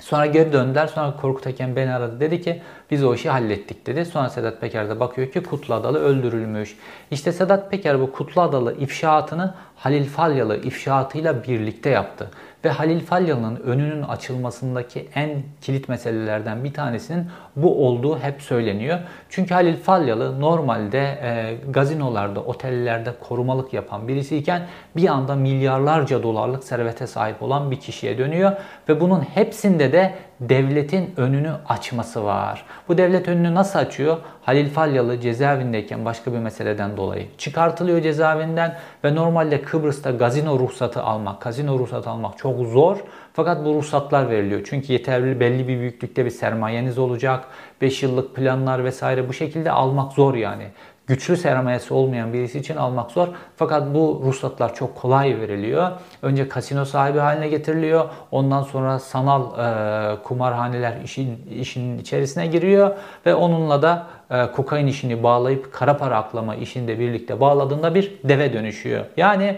Sonra 0.00 0.26
geri 0.26 0.52
döndüler. 0.52 0.86
Sonra 0.86 1.16
Korkut 1.16 1.46
Eken 1.46 1.76
beni 1.76 1.92
aradı. 1.92 2.20
Dedi 2.20 2.40
ki 2.42 2.62
biz 2.90 3.04
o 3.04 3.14
işi 3.14 3.30
hallettik 3.30 3.86
dedi. 3.86 4.04
Sonra 4.04 4.28
Sedat 4.28 4.60
Peker 4.60 4.88
de 4.88 5.00
bakıyor 5.00 5.30
ki 5.30 5.42
Kutlu 5.42 5.74
Adalı 5.74 6.00
öldürülmüş. 6.00 6.76
İşte 7.10 7.32
Sedat 7.32 7.70
Peker 7.70 8.00
bu 8.00 8.12
Kutlu 8.12 8.42
Adalı 8.42 8.76
ifşaatını 8.78 9.54
Halil 9.76 10.04
Falyalı 10.04 10.56
ifşaatıyla 10.56 11.44
birlikte 11.44 11.90
yaptı. 11.90 12.30
Ve 12.64 12.68
Halil 12.68 13.00
Falyalı'nın 13.00 13.56
önünün 13.56 14.02
açılmasındaki 14.02 15.08
en 15.14 15.42
kilit 15.60 15.88
meselelerden 15.88 16.64
bir 16.64 16.74
tanesinin 16.74 17.26
bu 17.56 17.86
olduğu 17.86 18.18
hep 18.18 18.42
söyleniyor. 18.42 18.98
Çünkü 19.28 19.54
Halil 19.54 19.76
Falyalı 19.76 20.40
normalde 20.40 20.98
e, 20.98 21.56
gazinolarda, 21.70 22.40
otellerde 22.40 23.12
korumalık 23.20 23.72
yapan 23.72 24.08
birisiyken 24.08 24.62
bir 24.96 25.08
anda 25.08 25.34
milyarlarca 25.34 26.22
dolarlık 26.22 26.64
servete 26.64 27.06
sahip 27.06 27.42
olan 27.42 27.70
bir 27.70 27.80
kişiye 27.80 28.18
dönüyor. 28.18 28.52
Ve 28.88 29.00
bunun 29.00 29.20
hepsinde 29.20 29.92
de 29.92 30.14
devletin 30.40 31.14
önünü 31.16 31.52
açması 31.68 32.24
var. 32.24 32.64
Bu 32.88 32.98
devlet 32.98 33.28
önünü 33.28 33.54
nasıl 33.54 33.78
açıyor? 33.78 34.16
Halil 34.42 34.70
Falyalı 34.70 35.20
cezaevindeyken 35.20 36.04
başka 36.04 36.32
bir 36.32 36.38
meseleden 36.38 36.96
dolayı 36.96 37.26
çıkartılıyor 37.38 38.00
cezaevinden 38.02 38.78
ve 39.04 39.14
normalde 39.14 39.62
Kıbrıs'ta 39.62 40.10
gazino 40.10 40.58
ruhsatı 40.58 41.02
almak, 41.02 41.40
kazino 41.40 41.78
ruhsatı 41.78 42.10
almak 42.10 42.38
çok 42.38 42.66
zor. 42.66 42.96
Fakat 43.32 43.64
bu 43.64 43.74
ruhsatlar 43.74 44.30
veriliyor. 44.30 44.60
Çünkü 44.70 44.92
yeterli 44.92 45.40
belli 45.40 45.68
bir 45.68 45.78
büyüklükte 45.78 46.24
bir 46.24 46.30
sermayeniz 46.30 46.98
olacak. 46.98 47.44
5 47.80 48.02
yıllık 48.02 48.36
planlar 48.36 48.84
vesaire 48.84 49.28
bu 49.28 49.32
şekilde 49.32 49.70
almak 49.70 50.12
zor 50.12 50.34
yani 50.34 50.64
güçlü 51.06 51.36
sermayesi 51.36 51.94
olmayan 51.94 52.32
birisi 52.32 52.58
için 52.58 52.76
almak 52.76 53.10
zor. 53.10 53.28
Fakat 53.56 53.94
bu 53.94 54.22
ruhsatlar 54.24 54.74
çok 54.74 54.96
kolay 54.96 55.40
veriliyor. 55.40 55.90
Önce 56.22 56.48
kasino 56.48 56.84
sahibi 56.84 57.18
haline 57.18 57.48
getiriliyor. 57.48 58.08
Ondan 58.30 58.62
sonra 58.62 58.98
sanal 58.98 59.42
e, 59.42 60.22
kumarhaneler 60.22 61.00
işin 61.04 61.38
işin 61.60 61.98
içerisine 61.98 62.46
giriyor 62.46 62.96
ve 63.26 63.34
onunla 63.34 63.82
da 63.82 64.06
e, 64.30 64.46
kokain 64.46 64.86
işini 64.86 65.22
bağlayıp 65.22 65.72
kara 65.72 65.96
para 65.96 66.16
aklama 66.16 66.54
işini 66.54 66.88
de 66.88 66.98
birlikte 66.98 67.40
bağladığında 67.40 67.94
bir 67.94 68.18
deve 68.24 68.52
dönüşüyor. 68.52 69.04
Yani 69.16 69.56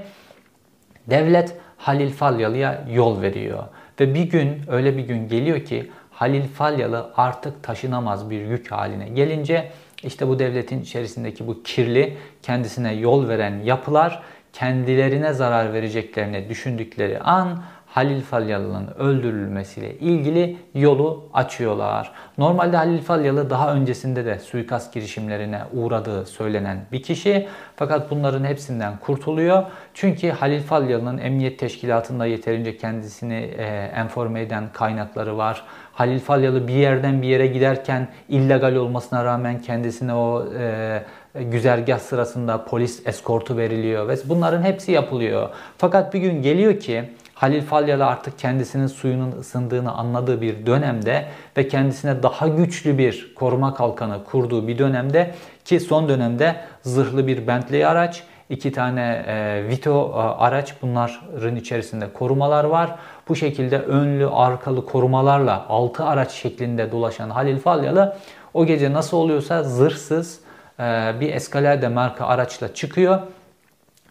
devlet 1.07 1.57
Halil 1.77 2.11
Falyalı'ya 2.11 2.85
yol 2.91 3.23
veriyor. 3.23 3.63
Ve 4.01 4.15
bir 4.15 4.23
gün 4.23 4.63
öyle 4.69 4.97
bir 4.97 5.03
gün 5.03 5.29
geliyor 5.29 5.61
ki 5.61 5.91
Halil 6.11 6.49
Falyalı 6.49 7.11
artık 7.17 7.63
taşınamaz 7.63 8.31
bir 8.31 8.41
yük 8.41 8.73
haline 8.73 9.09
gelince 9.09 9.71
işte 10.05 10.29
bu 10.29 10.39
devletin 10.39 10.83
içerisindeki 10.83 11.47
bu 11.47 11.63
kirli, 11.63 12.17
kendisine 12.43 12.93
yol 12.93 13.29
veren 13.29 13.61
yapılar 13.65 14.23
kendilerine 14.53 15.33
zarar 15.33 15.73
vereceklerini 15.73 16.49
düşündükleri 16.49 17.21
an 17.21 17.63
Halil 17.87 18.21
Falyalı'nın 18.21 18.87
öldürülmesiyle 18.99 19.99
ilgili 19.99 20.57
yolu 20.75 21.29
açıyorlar. 21.33 22.13
Normalde 22.39 22.77
Halil 22.77 22.99
Falyalı 22.99 23.51
daha 23.51 23.75
öncesinde 23.75 24.25
de 24.25 24.39
suikast 24.39 24.95
girişimlerine 24.95 25.63
uğradığı 25.73 26.27
söylenen 26.27 26.87
bir 26.93 27.03
kişi. 27.03 27.49
Fakat 27.77 28.11
bunların 28.11 28.45
hepsinden 28.45 28.97
kurtuluyor. 28.99 29.63
Çünkü 29.95 30.31
Halil 30.31 30.61
Falyalı'nın 30.61 31.19
emniyet 31.19 31.59
teşkilatında 31.59 32.27
yeterince 32.27 32.77
kendisini 32.77 33.35
e, 33.35 33.65
enforme 33.95 34.41
eden 34.41 34.65
kaynakları 34.73 35.37
var. 35.37 35.65
Halil 35.93 36.21
Falyalı 36.21 36.69
bir 36.69 36.75
yerden 36.75 37.23
bir 37.23 37.29
yere 37.29 37.47
giderken 37.47 38.09
illegal 38.29 38.75
olmasına 38.75 39.25
rağmen 39.25 39.63
kendisine 39.63 40.15
o 40.15 40.47
e, 40.59 41.03
güzergah 41.35 41.99
sırasında 41.99 42.65
polis 42.65 43.07
eskortu 43.07 43.57
veriliyor 43.57 44.09
ve 44.09 44.17
bunların 44.25 44.63
hepsi 44.63 44.93
yapılıyor. 44.93 45.49
Fakat 45.79 46.15
bir 46.15 46.19
gün 46.19 46.43
geliyor 46.43 46.81
ki 46.81 47.05
Halil 47.35 47.63
Falyalı 47.63 48.07
artık 48.07 48.39
kendisinin 48.39 48.87
suyunun 48.87 49.33
ısındığını 49.33 49.93
anladığı 49.93 50.41
bir 50.41 50.67
dönemde 50.67 51.25
ve 51.57 51.69
kendisine 51.69 52.23
daha 52.23 52.49
güçlü 52.49 52.99
bir 52.99 53.35
koruma 53.35 53.75
kalkanı 53.75 54.25
kurduğu 54.25 54.69
bir 54.69 54.79
dönemde 54.79 55.35
ki 55.65 55.81
son 55.81 56.09
dönemde 56.09 56.57
zırhlı 56.83 57.27
bir 57.27 57.47
Bentley 57.47 57.87
araç, 57.87 58.23
iki 58.51 58.73
tane 58.73 59.25
e, 59.27 59.69
Vito 59.69 60.13
e, 60.15 60.19
araç 60.19 60.75
bunların 60.83 61.57
içerisinde 61.57 62.13
korumalar 62.13 62.65
var. 62.65 62.97
Bu 63.29 63.37
şekilde 63.37 63.79
önlü 63.79 64.29
arkalı 64.29 64.87
korumalarla 64.87 65.67
6 65.69 66.05
araç 66.05 66.31
şeklinde 66.31 66.93
dolaşan 66.93 67.31
Halil 67.31 67.59
Falyalı 67.59 68.17
o 68.55 68.67
gece 68.67 68.93
nasıl 68.93 69.17
oluyorsa 69.17 69.63
zırhsız, 69.63 70.41
e, 70.81 71.13
bir 71.21 71.35
Escalade 71.35 71.89
marka 71.89 72.27
araçla 72.27 72.75
çıkıyor 72.75 73.21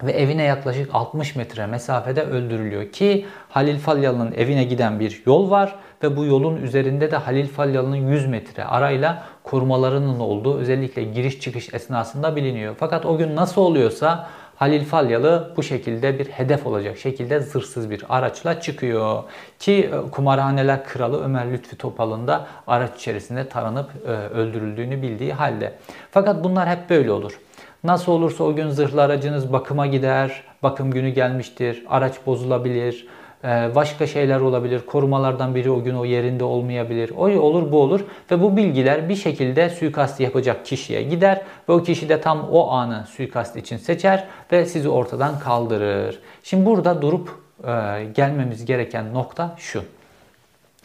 ve 0.04 0.12
evine 0.12 0.44
yaklaşık 0.44 0.90
60 0.94 1.36
metre 1.36 1.66
mesafede 1.66 2.24
öldürülüyor 2.24 2.92
ki 2.92 3.26
Halil 3.50 3.80
Falyalı'nın 3.80 4.32
evine 4.32 4.64
giden 4.64 5.00
bir 5.00 5.24
yol 5.26 5.52
var 5.52 5.76
ve 6.04 6.18
bu 6.18 6.26
yolun 6.26 6.58
üzerinde 6.58 7.12
de 7.12 7.18
Halil 7.18 7.48
Falyalı'nın 7.48 7.96
100 7.96 8.28
metre 8.28 8.64
arayla 8.64 9.24
korumalarının 9.44 10.20
olduğu 10.20 10.58
özellikle 10.58 11.04
giriş 11.04 11.40
çıkış 11.40 11.74
esnasında 11.74 12.36
biliniyor. 12.36 12.76
Fakat 12.80 13.06
o 13.06 13.18
gün 13.18 13.36
nasıl 13.36 13.62
oluyorsa 13.62 14.30
Halil 14.62 14.86
Falyalı 14.86 15.54
bu 15.58 15.64
şekilde 15.64 16.20
bir 16.20 16.26
hedef 16.26 16.68
olacak 16.68 16.98
şekilde 16.98 17.40
zırhsız 17.40 17.90
bir 17.90 18.04
araçla 18.10 18.62
çıkıyor. 18.62 19.24
Ki 19.60 19.74
e, 19.74 20.12
kumarhaneler 20.12 20.86
kralı 20.86 21.24
Ömer 21.24 21.52
Lütfi 21.52 21.78
Topal'ın 21.78 22.28
da 22.28 22.48
araç 22.68 22.96
içerisinde 22.96 23.50
taranıp 23.50 23.90
e, 24.08 24.10
öldürüldüğünü 24.12 25.02
bildiği 25.02 25.34
halde. 25.34 25.74
Fakat 26.12 26.44
bunlar 26.44 26.70
hep 26.70 26.90
böyle 26.90 27.12
olur. 27.12 27.40
Nasıl 27.84 28.12
olursa 28.12 28.44
o 28.44 28.56
gün 28.56 28.70
zırhlı 28.70 29.02
aracınız 29.02 29.54
bakıma 29.54 29.88
gider, 29.88 30.44
bakım 30.64 30.92
günü 30.92 31.10
gelmiştir, 31.10 31.84
araç 31.90 32.14
bozulabilir, 32.26 33.08
başka 33.44 34.08
şeyler 34.08 34.40
olabilir. 34.40 34.82
Korumalardan 34.86 35.56
biri 35.56 35.72
o 35.72 35.84
gün 35.84 35.96
o 35.96 36.06
yerinde 36.06 36.44
olmayabilir. 36.44 37.12
O 37.18 37.40
olur 37.40 37.72
bu 37.72 37.82
olur 37.82 38.02
ve 38.32 38.42
bu 38.42 38.58
bilgiler 38.58 39.10
bir 39.10 39.16
şekilde 39.16 39.70
suikast 39.70 40.20
yapacak 40.20 40.66
kişiye 40.66 41.04
gider 41.04 41.42
ve 41.70 41.74
o 41.74 41.84
kişi 41.84 42.10
de 42.10 42.22
tam 42.22 42.50
o 42.50 42.70
anı 42.72 43.06
suikast 43.10 43.58
için 43.58 43.78
seçer 43.78 44.28
ve 44.52 44.66
sizi 44.66 44.90
ortadan 44.90 45.40
kaldırır. 45.40 46.20
Şimdi 46.44 46.66
burada 46.66 47.02
durup 47.02 47.30
e, 47.64 48.06
gelmemiz 48.16 48.66
gereken 48.66 49.14
nokta 49.14 49.56
şu. 49.58 49.84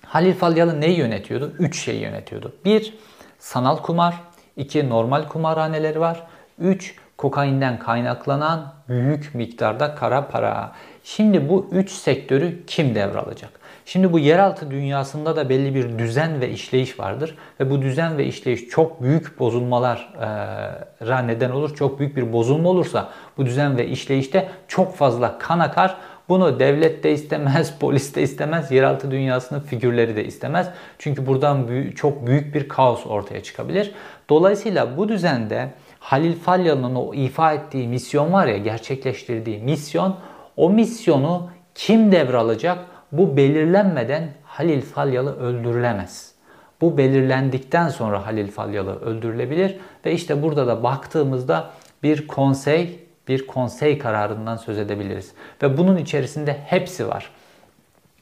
Halil 0.06 0.34
Falyalı 0.34 0.80
neyi 0.80 0.98
yönetiyordu? 0.98 1.52
Üç 1.58 1.84
şeyi 1.84 2.00
yönetiyordu. 2.00 2.52
Bir, 2.64 2.94
sanal 3.38 3.76
kumar. 3.76 4.14
iki 4.56 4.88
normal 4.88 5.28
kumarhaneleri 5.28 6.00
var. 6.00 6.22
3. 6.58 6.94
Kokainden 7.18 7.78
kaynaklanan 7.78 8.72
büyük 8.88 9.34
miktarda 9.34 9.94
kara 9.94 10.28
para. 10.28 10.72
Şimdi 11.06 11.48
bu 11.48 11.66
3 11.72 11.90
sektörü 11.90 12.66
kim 12.66 12.94
devralacak? 12.94 13.50
Şimdi 13.84 14.12
bu 14.12 14.18
yeraltı 14.18 14.70
dünyasında 14.70 15.36
da 15.36 15.48
belli 15.48 15.74
bir 15.74 15.98
düzen 15.98 16.40
ve 16.40 16.50
işleyiş 16.50 17.00
vardır. 17.00 17.34
Ve 17.60 17.70
bu 17.70 17.82
düzen 17.82 18.18
ve 18.18 18.26
işleyiş 18.26 18.68
çok 18.68 19.02
büyük 19.02 19.38
bozulmalara 19.38 21.18
neden 21.18 21.50
olur. 21.50 21.74
Çok 21.74 21.98
büyük 21.98 22.16
bir 22.16 22.32
bozulma 22.32 22.68
olursa 22.68 23.08
bu 23.36 23.46
düzen 23.46 23.76
ve 23.76 23.88
işleyişte 23.88 24.48
çok 24.68 24.96
fazla 24.96 25.38
kan 25.38 25.58
akar. 25.58 25.96
Bunu 26.28 26.60
devlet 26.60 27.04
de 27.04 27.12
istemez, 27.12 27.74
polis 27.80 28.14
de 28.14 28.22
istemez, 28.22 28.70
yeraltı 28.70 29.10
dünyasının 29.10 29.60
figürleri 29.60 30.16
de 30.16 30.24
istemez. 30.24 30.68
Çünkü 30.98 31.26
buradan 31.26 31.66
çok 31.96 32.26
büyük 32.26 32.54
bir 32.54 32.68
kaos 32.68 33.06
ortaya 33.06 33.42
çıkabilir. 33.42 33.94
Dolayısıyla 34.28 34.96
bu 34.96 35.08
düzende 35.08 35.70
Halil 36.00 36.38
Falyalı'nın 36.38 36.94
o 36.94 37.14
ifa 37.14 37.52
ettiği 37.52 37.88
misyon 37.88 38.32
var 38.32 38.46
ya 38.46 38.56
gerçekleştirdiği 38.56 39.58
misyon 39.58 40.16
o 40.56 40.70
misyonu 40.70 41.50
kim 41.74 42.12
devralacak? 42.12 42.78
Bu 43.12 43.36
belirlenmeden 43.36 44.28
Halil 44.44 44.82
Falyalı 44.82 45.38
öldürülemez. 45.38 46.34
Bu 46.80 46.98
belirlendikten 46.98 47.88
sonra 47.88 48.26
Halil 48.26 48.50
Falyalı 48.50 49.00
öldürülebilir 49.00 49.76
ve 50.06 50.12
işte 50.12 50.42
burada 50.42 50.66
da 50.66 50.82
baktığımızda 50.82 51.70
bir 52.02 52.26
konsey, 52.26 53.00
bir 53.28 53.46
konsey 53.46 53.98
kararından 53.98 54.56
söz 54.56 54.78
edebiliriz. 54.78 55.32
Ve 55.62 55.78
bunun 55.78 55.96
içerisinde 55.96 56.56
hepsi 56.66 57.08
var. 57.08 57.30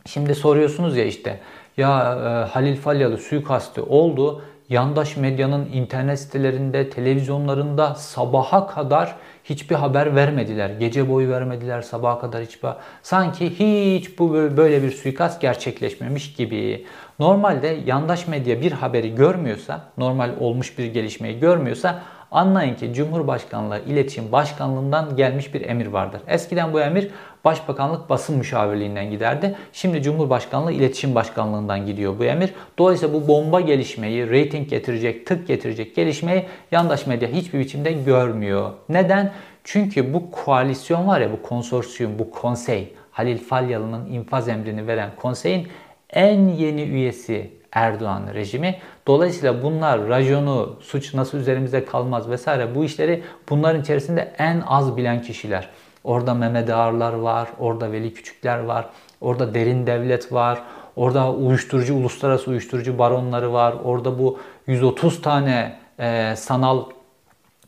Şimdi 0.06 0.34
soruyorsunuz 0.34 0.96
ya 0.96 1.04
işte 1.04 1.40
ya 1.76 1.88
e, 1.88 2.50
Halil 2.50 2.76
Falyalı 2.76 3.18
suikastı 3.18 3.84
oldu 3.84 4.42
yandaş 4.68 5.16
medyanın 5.16 5.66
internet 5.72 6.20
sitelerinde, 6.20 6.90
televizyonlarında 6.90 7.94
sabaha 7.94 8.66
kadar 8.66 9.16
hiçbir 9.44 9.74
haber 9.74 10.16
vermediler. 10.16 10.70
Gece 10.70 11.11
boyu 11.11 11.30
vermediler, 11.30 11.83
sabaha 11.83 12.20
kadar 12.20 12.42
hiçbir 12.42 12.70
sanki 13.02 13.50
hiç 13.50 14.18
bu 14.18 14.33
böyle 14.33 14.83
bir 14.83 14.90
suikast 14.90 15.40
gerçekleşmemiş 15.40 16.33
gibi. 16.33 16.87
Normalde 17.18 17.76
yandaş 17.87 18.28
medya 18.28 18.61
bir 18.61 18.72
haberi 18.72 19.14
görmüyorsa, 19.14 19.80
normal 19.98 20.30
olmuş 20.40 20.78
bir 20.78 20.87
gelişmeyi 20.87 21.40
görmüyorsa 21.40 22.02
Anlayın 22.35 22.74
ki 22.74 22.94
Cumhurbaşkanlığı 22.94 23.80
İletişim 23.87 24.33
Başkanlığından 24.33 25.16
gelmiş 25.16 25.54
bir 25.54 25.61
emir 25.61 25.87
vardır. 25.87 26.20
Eskiden 26.26 26.72
bu 26.72 26.80
emir 26.80 27.11
Başbakanlık 27.44 28.11
Basın 28.11 28.38
Müşavirliğinden 28.38 29.11
giderdi. 29.11 29.57
Şimdi 29.72 30.02
Cumhurbaşkanlığı 30.02 30.72
İletişim 30.72 31.14
Başkanlığından 31.14 31.87
gidiyor 31.87 32.18
bu 32.18 32.24
emir. 32.24 32.54
Dolayısıyla 32.78 33.14
bu 33.14 33.28
bomba 33.28 33.61
gelişmeyi, 33.61 34.30
reyting 34.30 34.70
getirecek, 34.70 35.26
tık 35.26 35.48
getirecek 35.48 35.96
gelişmeyi 35.96 36.44
yandaş 36.70 37.07
medya 37.07 37.28
hiçbir 37.28 37.59
biçimde 37.59 37.92
görmüyor. 37.92 38.70
Neden? 38.88 39.33
Çünkü 39.64 40.14
bu 40.14 40.30
koalisyon 40.30 41.07
var 41.07 41.20
ya, 41.20 41.33
bu 41.33 41.42
konsorsiyum, 41.42 42.18
bu 42.18 42.30
konsey, 42.30 42.94
Halil 43.11 43.38
Falyalı'nın 43.38 44.07
infaz 44.07 44.48
emrini 44.48 44.87
veren 44.87 45.11
konseyin 45.16 45.68
en 46.11 46.48
yeni 46.48 46.83
üyesi 46.83 47.50
Erdoğan 47.72 48.22
rejimi. 48.35 48.78
Dolayısıyla 49.07 49.62
bunlar 49.62 50.09
rajonu, 50.09 50.76
suç 50.80 51.14
nasıl 51.14 51.38
üzerimize 51.38 51.85
kalmaz 51.85 52.30
vesaire 52.30 52.74
bu 52.74 52.85
işleri 52.85 53.22
bunların 53.50 53.80
içerisinde 53.80 54.35
en 54.38 54.62
az 54.66 54.96
bilen 54.96 55.22
kişiler. 55.22 55.68
Orada 56.04 56.34
Mehmet 56.34 56.70
Ağarlar 56.70 57.12
var, 57.12 57.48
orada 57.58 57.92
Veli 57.92 58.14
Küçükler 58.14 58.58
var, 58.58 58.86
orada 59.20 59.54
Derin 59.54 59.86
Devlet 59.86 60.32
var, 60.32 60.62
orada 60.96 61.32
uyuşturucu, 61.32 61.94
uluslararası 61.94 62.50
uyuşturucu 62.50 62.98
baronları 62.98 63.52
var, 63.52 63.74
orada 63.84 64.18
bu 64.18 64.38
130 64.66 65.22
tane 65.22 65.78
e, 65.98 66.36
sanal 66.36 66.84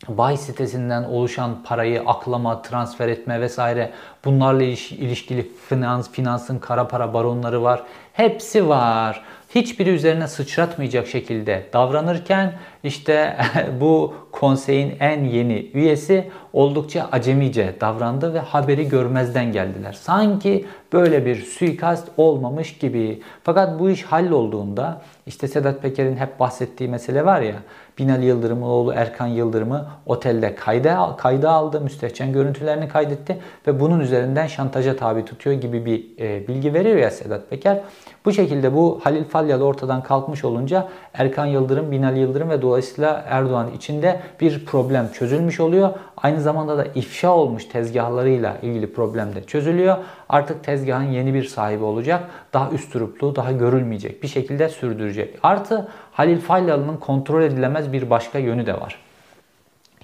Bay 0.07 0.37
sitesinden 0.37 1.03
oluşan 1.03 1.63
parayı 1.63 2.01
aklama, 2.05 2.61
transfer 2.61 3.07
etme 3.07 3.41
vesaire 3.41 3.91
bunlarla 4.25 4.63
ilişkili 4.63 5.51
finans, 5.69 6.11
finansın 6.11 6.59
kara 6.59 6.87
para 6.87 7.13
baronları 7.13 7.63
var. 7.63 7.83
Hepsi 8.13 8.69
var 8.69 9.23
hiçbiri 9.55 9.89
üzerine 9.89 10.27
sıçratmayacak 10.27 11.07
şekilde 11.07 11.65
davranırken 11.73 12.53
işte 12.83 13.37
bu 13.81 14.13
konseyin 14.31 14.95
en 14.99 15.23
yeni 15.23 15.71
üyesi 15.73 16.29
oldukça 16.53 17.09
acemice 17.11 17.75
davrandı 17.81 18.33
ve 18.33 18.39
haberi 18.39 18.89
görmezden 18.89 19.51
geldiler. 19.51 19.93
Sanki 19.93 20.65
böyle 20.93 21.25
bir 21.25 21.35
suikast 21.35 22.07
olmamış 22.17 22.77
gibi. 22.77 23.21
Fakat 23.43 23.79
bu 23.79 23.89
iş 23.89 24.03
hallolduğunda 24.03 25.01
işte 25.25 25.47
Sedat 25.47 25.81
Peker'in 25.81 26.17
hep 26.17 26.39
bahsettiği 26.39 26.89
mesele 26.89 27.25
var 27.25 27.41
ya 27.41 27.55
Binali 27.97 28.25
Yıldırım'ın 28.25 28.61
oğlu 28.61 28.93
Erkan 28.93 29.27
Yıldırım'ı 29.27 29.87
otelde 30.05 30.55
kayda, 30.55 31.15
kayda 31.17 31.51
aldı, 31.51 31.81
müstehcen 31.81 32.33
görüntülerini 32.33 32.87
kaydetti 32.87 33.37
ve 33.67 33.79
bunun 33.79 33.99
üzerinden 33.99 34.47
şantaja 34.47 34.95
tabi 34.95 35.25
tutuyor 35.25 35.61
gibi 35.61 35.85
bir 35.85 36.05
e, 36.19 36.47
bilgi 36.47 36.73
veriyor 36.73 36.97
ya 36.97 37.11
Sedat 37.11 37.49
Peker. 37.49 37.81
Bu 38.27 38.33
şekilde 38.33 38.73
bu 38.73 38.99
Halil 39.03 39.23
Falyalı 39.23 39.65
ortadan 39.65 40.03
kalkmış 40.03 40.45
olunca 40.45 40.87
Erkan 41.13 41.45
Yıldırım, 41.45 41.91
Binali 41.91 42.19
Yıldırım 42.19 42.49
ve 42.49 42.61
dolayısıyla 42.61 43.25
Erdoğan 43.27 43.71
içinde 43.75 44.21
bir 44.41 44.65
problem 44.65 45.11
çözülmüş 45.11 45.59
oluyor. 45.59 45.89
Aynı 46.17 46.41
zamanda 46.41 46.77
da 46.77 46.85
ifşa 46.95 47.35
olmuş 47.35 47.65
tezgahlarıyla 47.65 48.57
ilgili 48.61 48.93
problem 48.93 49.35
de 49.35 49.43
çözülüyor. 49.43 49.97
Artık 50.29 50.63
tezgahın 50.63 51.11
yeni 51.11 51.33
bir 51.33 51.43
sahibi 51.43 51.83
olacak. 51.83 52.23
Daha 52.53 52.71
üst 52.71 52.93
turuplu, 52.93 53.35
daha 53.35 53.51
görülmeyecek 53.51 54.23
bir 54.23 54.27
şekilde 54.27 54.69
sürdürecek. 54.69 55.39
Artı 55.43 55.87
Halil 56.11 56.39
Falyalı'nın 56.39 56.97
kontrol 56.97 57.41
edilemez 57.41 57.93
bir 57.93 58.09
başka 58.09 58.39
yönü 58.39 58.65
de 58.65 58.73
var. 58.73 58.99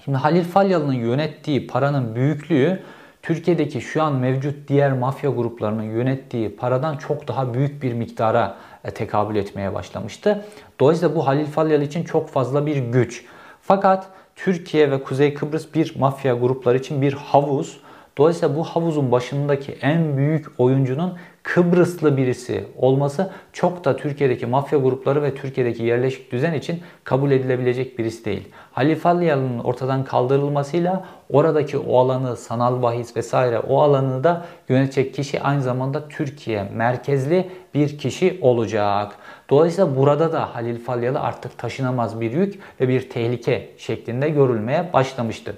Şimdi 0.04 0.18
Halil 0.18 0.44
Falyalı'nın 0.44 0.92
yönettiği 0.92 1.66
paranın 1.66 2.14
büyüklüğü 2.14 2.82
Türkiye'deki 3.24 3.80
şu 3.80 4.02
an 4.02 4.14
mevcut 4.14 4.68
diğer 4.68 4.92
mafya 4.92 5.30
gruplarının 5.30 5.82
yönettiği 5.82 6.56
paradan 6.56 6.96
çok 6.96 7.28
daha 7.28 7.54
büyük 7.54 7.82
bir 7.82 7.92
miktara 7.92 8.56
e, 8.84 8.90
tekabül 8.90 9.36
etmeye 9.36 9.74
başlamıştı. 9.74 10.44
Dolayısıyla 10.80 11.14
bu 11.14 11.26
Halil 11.26 11.46
Falyalı 11.46 11.84
için 11.84 12.04
çok 12.04 12.28
fazla 12.28 12.66
bir 12.66 12.76
güç. 12.76 13.24
Fakat 13.62 14.06
Türkiye 14.36 14.90
ve 14.90 15.02
Kuzey 15.02 15.34
Kıbrıs 15.34 15.74
bir 15.74 15.96
mafya 15.98 16.34
grupları 16.34 16.78
için 16.78 17.02
bir 17.02 17.12
havuz. 17.12 17.80
Dolayısıyla 18.18 18.56
bu 18.56 18.64
havuzun 18.64 19.12
başındaki 19.12 19.72
en 19.82 20.16
büyük 20.16 20.46
oyuncunun 20.60 21.18
Kıbrıslı 21.42 22.16
birisi 22.16 22.64
olması 22.76 23.32
çok 23.52 23.84
da 23.84 23.96
Türkiye'deki 23.96 24.46
mafya 24.46 24.78
grupları 24.78 25.22
ve 25.22 25.34
Türkiye'deki 25.34 25.82
yerleşik 25.82 26.32
düzen 26.32 26.54
için 26.54 26.82
kabul 27.04 27.30
edilebilecek 27.30 27.98
birisi 27.98 28.24
değil. 28.24 28.48
Halifalıyalı'nın 28.74 29.58
ortadan 29.58 30.04
kaldırılmasıyla 30.04 31.04
oradaki 31.30 31.78
o 31.78 31.98
alanı, 31.98 32.36
sanal 32.36 32.82
bahis 32.82 33.16
vesaire 33.16 33.58
o 33.58 33.82
alanı 33.82 34.24
da 34.24 34.44
yönetecek 34.68 35.14
kişi 35.14 35.42
aynı 35.42 35.62
zamanda 35.62 36.08
Türkiye 36.08 36.68
merkezli 36.72 37.50
bir 37.74 37.98
kişi 37.98 38.38
olacak. 38.42 39.12
Dolayısıyla 39.50 39.96
burada 39.96 40.32
da 40.32 40.54
Halil 40.54 40.84
Falyalı 40.84 41.20
artık 41.20 41.58
taşınamaz 41.58 42.20
bir 42.20 42.32
yük 42.32 42.60
ve 42.80 42.88
bir 42.88 43.10
tehlike 43.10 43.70
şeklinde 43.78 44.30
görülmeye 44.30 44.92
başlamıştı. 44.92 45.56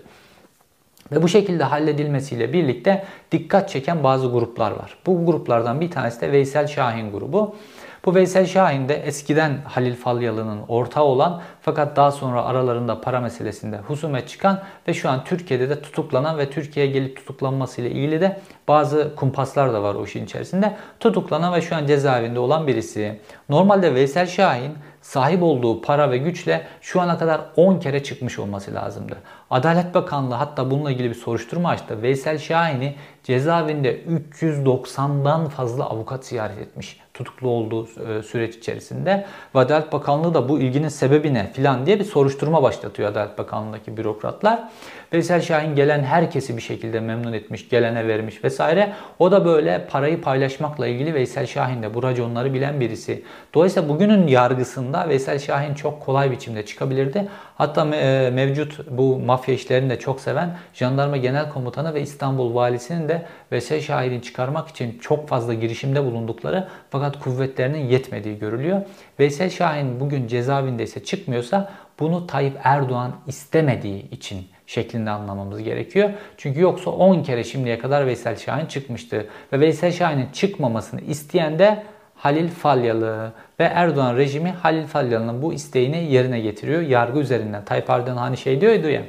Ve 1.12 1.22
bu 1.22 1.28
şekilde 1.28 1.64
halledilmesiyle 1.64 2.52
birlikte 2.52 3.04
dikkat 3.32 3.68
çeken 3.68 4.02
bazı 4.02 4.26
gruplar 4.26 4.70
var. 4.70 4.98
Bu 5.06 5.26
gruplardan 5.26 5.80
bir 5.80 5.90
tanesi 5.90 6.20
de 6.20 6.32
Veysel 6.32 6.66
Şahin 6.66 7.12
grubu. 7.12 7.56
Bu 8.06 8.14
Veysel 8.14 8.46
Şahin 8.46 8.88
de 8.88 8.94
eskiden 8.94 9.58
Halil 9.64 9.94
Falyalı'nın 9.94 10.60
ortağı 10.68 11.04
olan 11.04 11.42
fakat 11.60 11.96
daha 11.96 12.12
sonra 12.12 12.44
aralarında 12.44 13.00
para 13.00 13.20
meselesinde 13.20 13.78
husumet 13.78 14.28
çıkan 14.28 14.62
ve 14.88 14.94
şu 14.94 15.10
an 15.10 15.24
Türkiye'de 15.24 15.68
de 15.68 15.82
tutuklanan 15.82 16.38
ve 16.38 16.50
Türkiye'ye 16.50 16.92
gelip 16.92 17.16
tutuklanmasıyla 17.16 17.90
ilgili 17.90 18.20
de 18.20 18.40
bazı 18.68 19.14
kumpaslar 19.16 19.72
da 19.72 19.82
var 19.82 19.94
o 19.94 20.04
işin 20.04 20.24
içerisinde. 20.24 20.76
Tutuklanan 21.00 21.54
ve 21.54 21.62
şu 21.62 21.76
an 21.76 21.86
cezaevinde 21.86 22.38
olan 22.38 22.66
birisi. 22.66 23.20
Normalde 23.48 23.94
Veysel 23.94 24.26
Şahin 24.26 24.72
sahip 25.02 25.42
olduğu 25.42 25.80
para 25.80 26.10
ve 26.10 26.18
güçle 26.18 26.66
şu 26.80 27.00
ana 27.00 27.18
kadar 27.18 27.40
10 27.56 27.78
kere 27.78 28.02
çıkmış 28.02 28.38
olması 28.38 28.74
lazımdı. 28.74 29.16
Adalet 29.50 29.94
Bakanlığı 29.94 30.34
hatta 30.34 30.70
bununla 30.70 30.90
ilgili 30.90 31.08
bir 31.08 31.14
soruşturma 31.14 31.68
açtı. 31.68 32.02
Veysel 32.02 32.38
Şahin'i 32.38 32.94
cezaevinde 33.22 34.00
390'dan 34.40 35.48
fazla 35.48 35.84
avukat 35.84 36.26
ziyaret 36.26 36.58
etmiş 36.58 37.05
tutuklu 37.16 37.48
olduğu 37.48 37.84
e, 37.84 38.22
süreç 38.22 38.56
içerisinde. 38.56 39.26
Ve 39.54 39.58
Adalet 39.58 39.92
Bakanlığı 39.92 40.34
da 40.34 40.48
bu 40.48 40.60
ilginin 40.60 40.88
sebebi 40.88 41.34
ne 41.34 41.52
filan 41.52 41.86
diye 41.86 41.98
bir 41.98 42.04
soruşturma 42.04 42.62
başlatıyor 42.62 43.10
Adalet 43.10 43.38
Bakanlığı'ndaki 43.38 43.96
bürokratlar. 43.96 44.68
Veysel 45.12 45.40
Şahin 45.40 45.74
gelen 45.74 46.02
herkesi 46.02 46.56
bir 46.56 46.62
şekilde 46.62 47.00
memnun 47.00 47.32
etmiş, 47.32 47.68
gelene 47.68 48.08
vermiş 48.08 48.44
vesaire. 48.44 48.92
O 49.18 49.32
da 49.32 49.44
böyle 49.44 49.86
parayı 49.90 50.20
paylaşmakla 50.20 50.86
ilgili 50.86 51.14
Veysel 51.14 51.46
Şahin 51.46 51.82
de 51.82 51.94
bu 51.94 52.02
raconları 52.02 52.54
bilen 52.54 52.80
birisi. 52.80 53.22
Dolayısıyla 53.54 53.88
bugünün 53.88 54.26
yargısında 54.26 55.08
Veysel 55.08 55.38
Şahin 55.38 55.74
çok 55.74 56.02
kolay 56.02 56.30
biçimde 56.30 56.66
çıkabilirdi. 56.66 57.28
Hatta 57.54 57.96
e, 57.96 58.30
mevcut 58.30 58.90
bu 58.90 59.18
mafya 59.18 59.54
işlerini 59.54 59.90
de 59.90 59.98
çok 59.98 60.20
seven 60.20 60.56
Jandarma 60.74 61.16
Genel 61.16 61.50
Komutanı 61.50 61.94
ve 61.94 62.00
İstanbul 62.00 62.54
Valisi'nin 62.54 63.08
de 63.08 63.22
Veysel 63.52 63.80
Şahin'i 63.80 64.22
çıkarmak 64.22 64.68
için 64.68 64.98
çok 64.98 65.28
fazla 65.28 65.54
girişimde 65.54 66.04
bulundukları 66.04 66.68
fakat 66.90 67.18
kuvvetlerinin 67.18 67.88
yetmediği 67.88 68.38
görülüyor. 68.38 68.82
Veysel 69.20 69.50
Şahin 69.50 70.00
bugün 70.00 70.26
cezaevinde 70.26 70.82
ise 70.82 71.04
çıkmıyorsa 71.04 71.72
bunu 72.00 72.26
Tayyip 72.26 72.58
Erdoğan 72.64 73.12
istemediği 73.26 74.10
için 74.10 74.46
şeklinde 74.66 75.10
anlamamız 75.10 75.62
gerekiyor. 75.62 76.10
Çünkü 76.36 76.60
yoksa 76.60 76.90
10 76.90 77.22
kere 77.22 77.44
şimdiye 77.44 77.78
kadar 77.78 78.06
Veysel 78.06 78.36
Şahin 78.36 78.66
çıkmıştı. 78.66 79.26
Ve 79.52 79.60
Veysel 79.60 79.92
Şahin'in 79.92 80.28
çıkmamasını 80.32 81.00
isteyen 81.00 81.58
de 81.58 81.82
Halil 82.14 82.48
Falyalı 82.48 83.32
ve 83.60 83.64
Erdoğan 83.64 84.16
rejimi 84.16 84.50
Halil 84.50 84.86
Falyalı'nın 84.86 85.42
bu 85.42 85.52
isteğini 85.52 86.12
yerine 86.12 86.40
getiriyor. 86.40 86.80
Yargı 86.80 87.18
üzerinden. 87.18 87.64
Tayyip 87.64 87.90
Erdoğan 87.90 88.16
hani 88.16 88.36
şey 88.36 88.60
diyordu 88.60 88.88
ya 88.88 89.02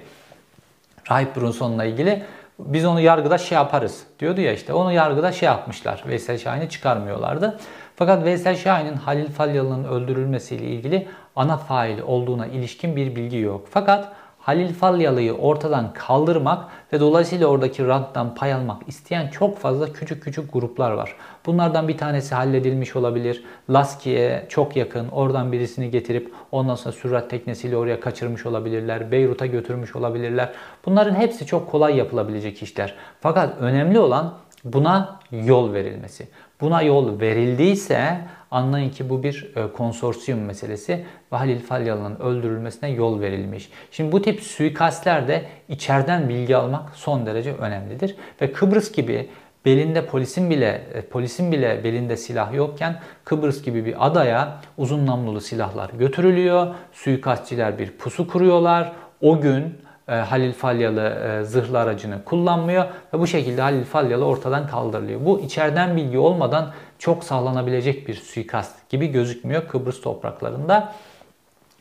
Rahip 1.11 1.35
Brunson'la 1.35 1.85
ilgili 1.85 2.23
biz 2.59 2.85
onu 2.85 3.01
yargıda 3.01 3.37
şey 3.37 3.55
yaparız 3.55 4.03
diyordu 4.19 4.41
ya 4.41 4.53
işte 4.53 4.73
onu 4.73 4.91
yargıda 4.91 5.31
şey 5.31 5.47
yapmışlar. 5.47 6.03
Veysel 6.07 6.37
Şahin'i 6.37 6.69
çıkarmıyorlardı. 6.69 7.59
Fakat 7.95 8.23
Veysel 8.23 8.55
Şahin'in 8.55 8.95
Halil 8.95 9.31
Falyalı'nın 9.31 9.83
öldürülmesiyle 9.83 10.65
ilgili 10.65 11.07
ana 11.35 11.57
fail 11.57 11.99
olduğuna 11.99 12.47
ilişkin 12.47 12.95
bir 12.95 13.15
bilgi 13.15 13.37
yok. 13.37 13.67
Fakat 13.69 14.11
Halil 14.47 14.73
Falyalı'yı 14.73 15.33
ortadan 15.33 15.93
kaldırmak 15.93 16.65
ve 16.93 16.99
dolayısıyla 16.99 17.47
oradaki 17.47 17.87
ranttan 17.87 18.35
pay 18.35 18.53
almak 18.53 18.87
isteyen 18.87 19.27
çok 19.27 19.57
fazla 19.57 19.93
küçük 19.93 20.23
küçük 20.23 20.53
gruplar 20.53 20.91
var. 20.91 21.15
Bunlardan 21.45 21.87
bir 21.87 21.97
tanesi 21.97 22.35
halledilmiş 22.35 22.95
olabilir. 22.95 23.43
Laski'ye 23.69 24.45
çok 24.49 24.75
yakın 24.75 25.07
oradan 25.07 25.51
birisini 25.51 25.91
getirip 25.91 26.33
ondan 26.51 26.75
sonra 26.75 26.91
sürat 26.91 27.29
teknesiyle 27.29 27.77
oraya 27.77 27.99
kaçırmış 27.99 28.45
olabilirler. 28.45 29.11
Beyrut'a 29.11 29.45
götürmüş 29.45 29.95
olabilirler. 29.95 30.49
Bunların 30.85 31.15
hepsi 31.15 31.45
çok 31.45 31.71
kolay 31.71 31.95
yapılabilecek 31.95 32.63
işler. 32.63 32.95
Fakat 33.21 33.61
önemli 33.61 33.99
olan 33.99 34.33
buna 34.63 35.19
yol 35.31 35.73
verilmesi. 35.73 36.27
Buna 36.61 36.81
yol 36.81 37.19
verildiyse 37.19 38.17
anlayın 38.51 38.89
ki 38.89 39.09
bu 39.09 39.23
bir 39.23 39.51
e, 39.55 39.71
konsorsiyum 39.71 40.39
meselesi 40.39 41.05
ve 41.33 41.37
Halil 41.37 41.59
Falyalı'nın 41.59 42.19
öldürülmesine 42.19 42.89
yol 42.89 43.21
verilmiş. 43.21 43.69
Şimdi 43.91 44.11
bu 44.11 44.21
tip 44.21 44.41
suikastlerde 44.41 45.45
içeriden 45.69 46.29
bilgi 46.29 46.55
almak 46.55 46.95
son 46.95 47.25
derece 47.25 47.53
önemlidir. 47.53 48.15
Ve 48.41 48.51
Kıbrıs 48.51 48.91
gibi 48.91 49.29
belinde 49.65 50.05
polisin 50.05 50.49
bile 50.49 50.81
e, 50.93 51.01
polisin 51.01 51.51
bile 51.51 51.83
belinde 51.83 52.17
silah 52.17 52.53
yokken 52.53 52.99
Kıbrıs 53.23 53.63
gibi 53.63 53.85
bir 53.85 54.07
adaya 54.07 54.61
uzun 54.77 55.05
namlulu 55.05 55.41
silahlar 55.41 55.89
götürülüyor. 55.89 56.67
Suikastçiler 56.93 57.79
bir 57.79 57.91
pusu 57.91 58.27
kuruyorlar. 58.27 58.91
O 59.21 59.41
gün 59.41 59.63
e, 60.07 60.15
Halil 60.15 60.53
Falyalı 60.53 61.41
zırhlı 61.45 61.79
aracını 61.79 62.23
kullanmıyor 62.23 62.85
ve 63.13 63.19
bu 63.19 63.27
şekilde 63.27 63.61
Halil 63.61 63.83
Falyalı 63.83 64.25
ortadan 64.25 64.67
kaldırılıyor. 64.67 65.25
Bu 65.25 65.39
içeriden 65.39 65.97
bilgi 65.97 66.17
olmadan 66.17 66.71
çok 66.99 67.23
sağlanabilecek 67.23 68.07
bir 68.07 68.13
suikast 68.13 68.89
gibi 68.89 69.07
gözükmüyor 69.07 69.67
Kıbrıs 69.67 70.01
topraklarında. 70.01 70.93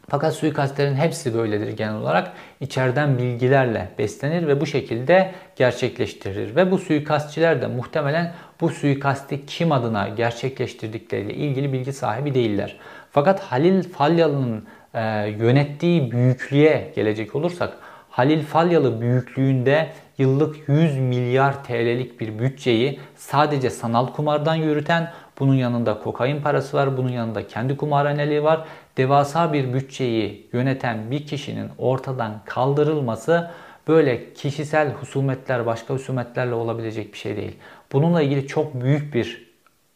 Fakat 0.09 0.35
suikastlerin 0.35 0.95
hepsi 0.95 1.35
böyledir 1.35 1.69
genel 1.69 1.95
olarak. 1.95 2.33
içeriden 2.61 3.19
bilgilerle 3.19 3.89
beslenir 3.99 4.47
ve 4.47 4.61
bu 4.61 4.67
şekilde 4.67 5.35
gerçekleştirir. 5.57 6.57
Ve 6.57 6.71
bu 6.71 6.79
suikastçiler 6.79 7.63
de 7.63 7.67
muhtemelen 7.67 8.35
bu 8.61 8.69
suikasti 8.69 9.47
kim 9.47 9.73
adına 9.73 10.09
gerçekleştirdikleriyle 10.09 11.35
ilgili 11.35 11.73
bilgi 11.73 11.93
sahibi 11.93 12.35
değiller. 12.35 12.77
Fakat 13.11 13.41
Halil 13.41 13.83
Falyalı'nın 13.83 14.65
e, 14.95 15.29
yönettiği 15.39 16.13
büyüklüğe 16.13 16.93
gelecek 16.97 17.35
olursak 17.35 17.77
Halil 18.11 18.43
Falyalı 18.43 19.01
büyüklüğünde 19.01 19.89
yıllık 20.19 20.69
100 20.69 20.99
milyar 20.99 21.65
TL'lik 21.65 22.21
bir 22.21 22.39
bütçeyi 22.39 23.01
sadece 23.17 23.71
sanal 23.71 24.07
kumardan 24.07 24.55
yürüten, 24.55 25.13
bunun 25.39 25.55
yanında 25.55 25.99
kokain 25.99 26.43
parası 26.43 26.77
var, 26.77 26.97
bunun 26.97 27.09
yanında 27.09 27.47
kendi 27.47 27.77
kumarhaneliği 27.77 28.43
var. 28.43 28.65
Devasa 28.97 29.53
bir 29.53 29.73
bütçeyi 29.73 30.49
yöneten 30.53 31.11
bir 31.11 31.27
kişinin 31.27 31.71
ortadan 31.79 32.41
kaldırılması 32.45 33.51
böyle 33.89 34.35
kişisel 34.35 34.93
husumetler, 34.93 35.67
başka 35.67 35.95
husumetlerle 35.95 36.55
olabilecek 36.55 37.13
bir 37.13 37.19
şey 37.19 37.37
değil. 37.37 37.57
Bununla 37.93 38.23
ilgili 38.23 38.47
çok 38.47 38.75
büyük 38.75 39.15
bir 39.15 39.47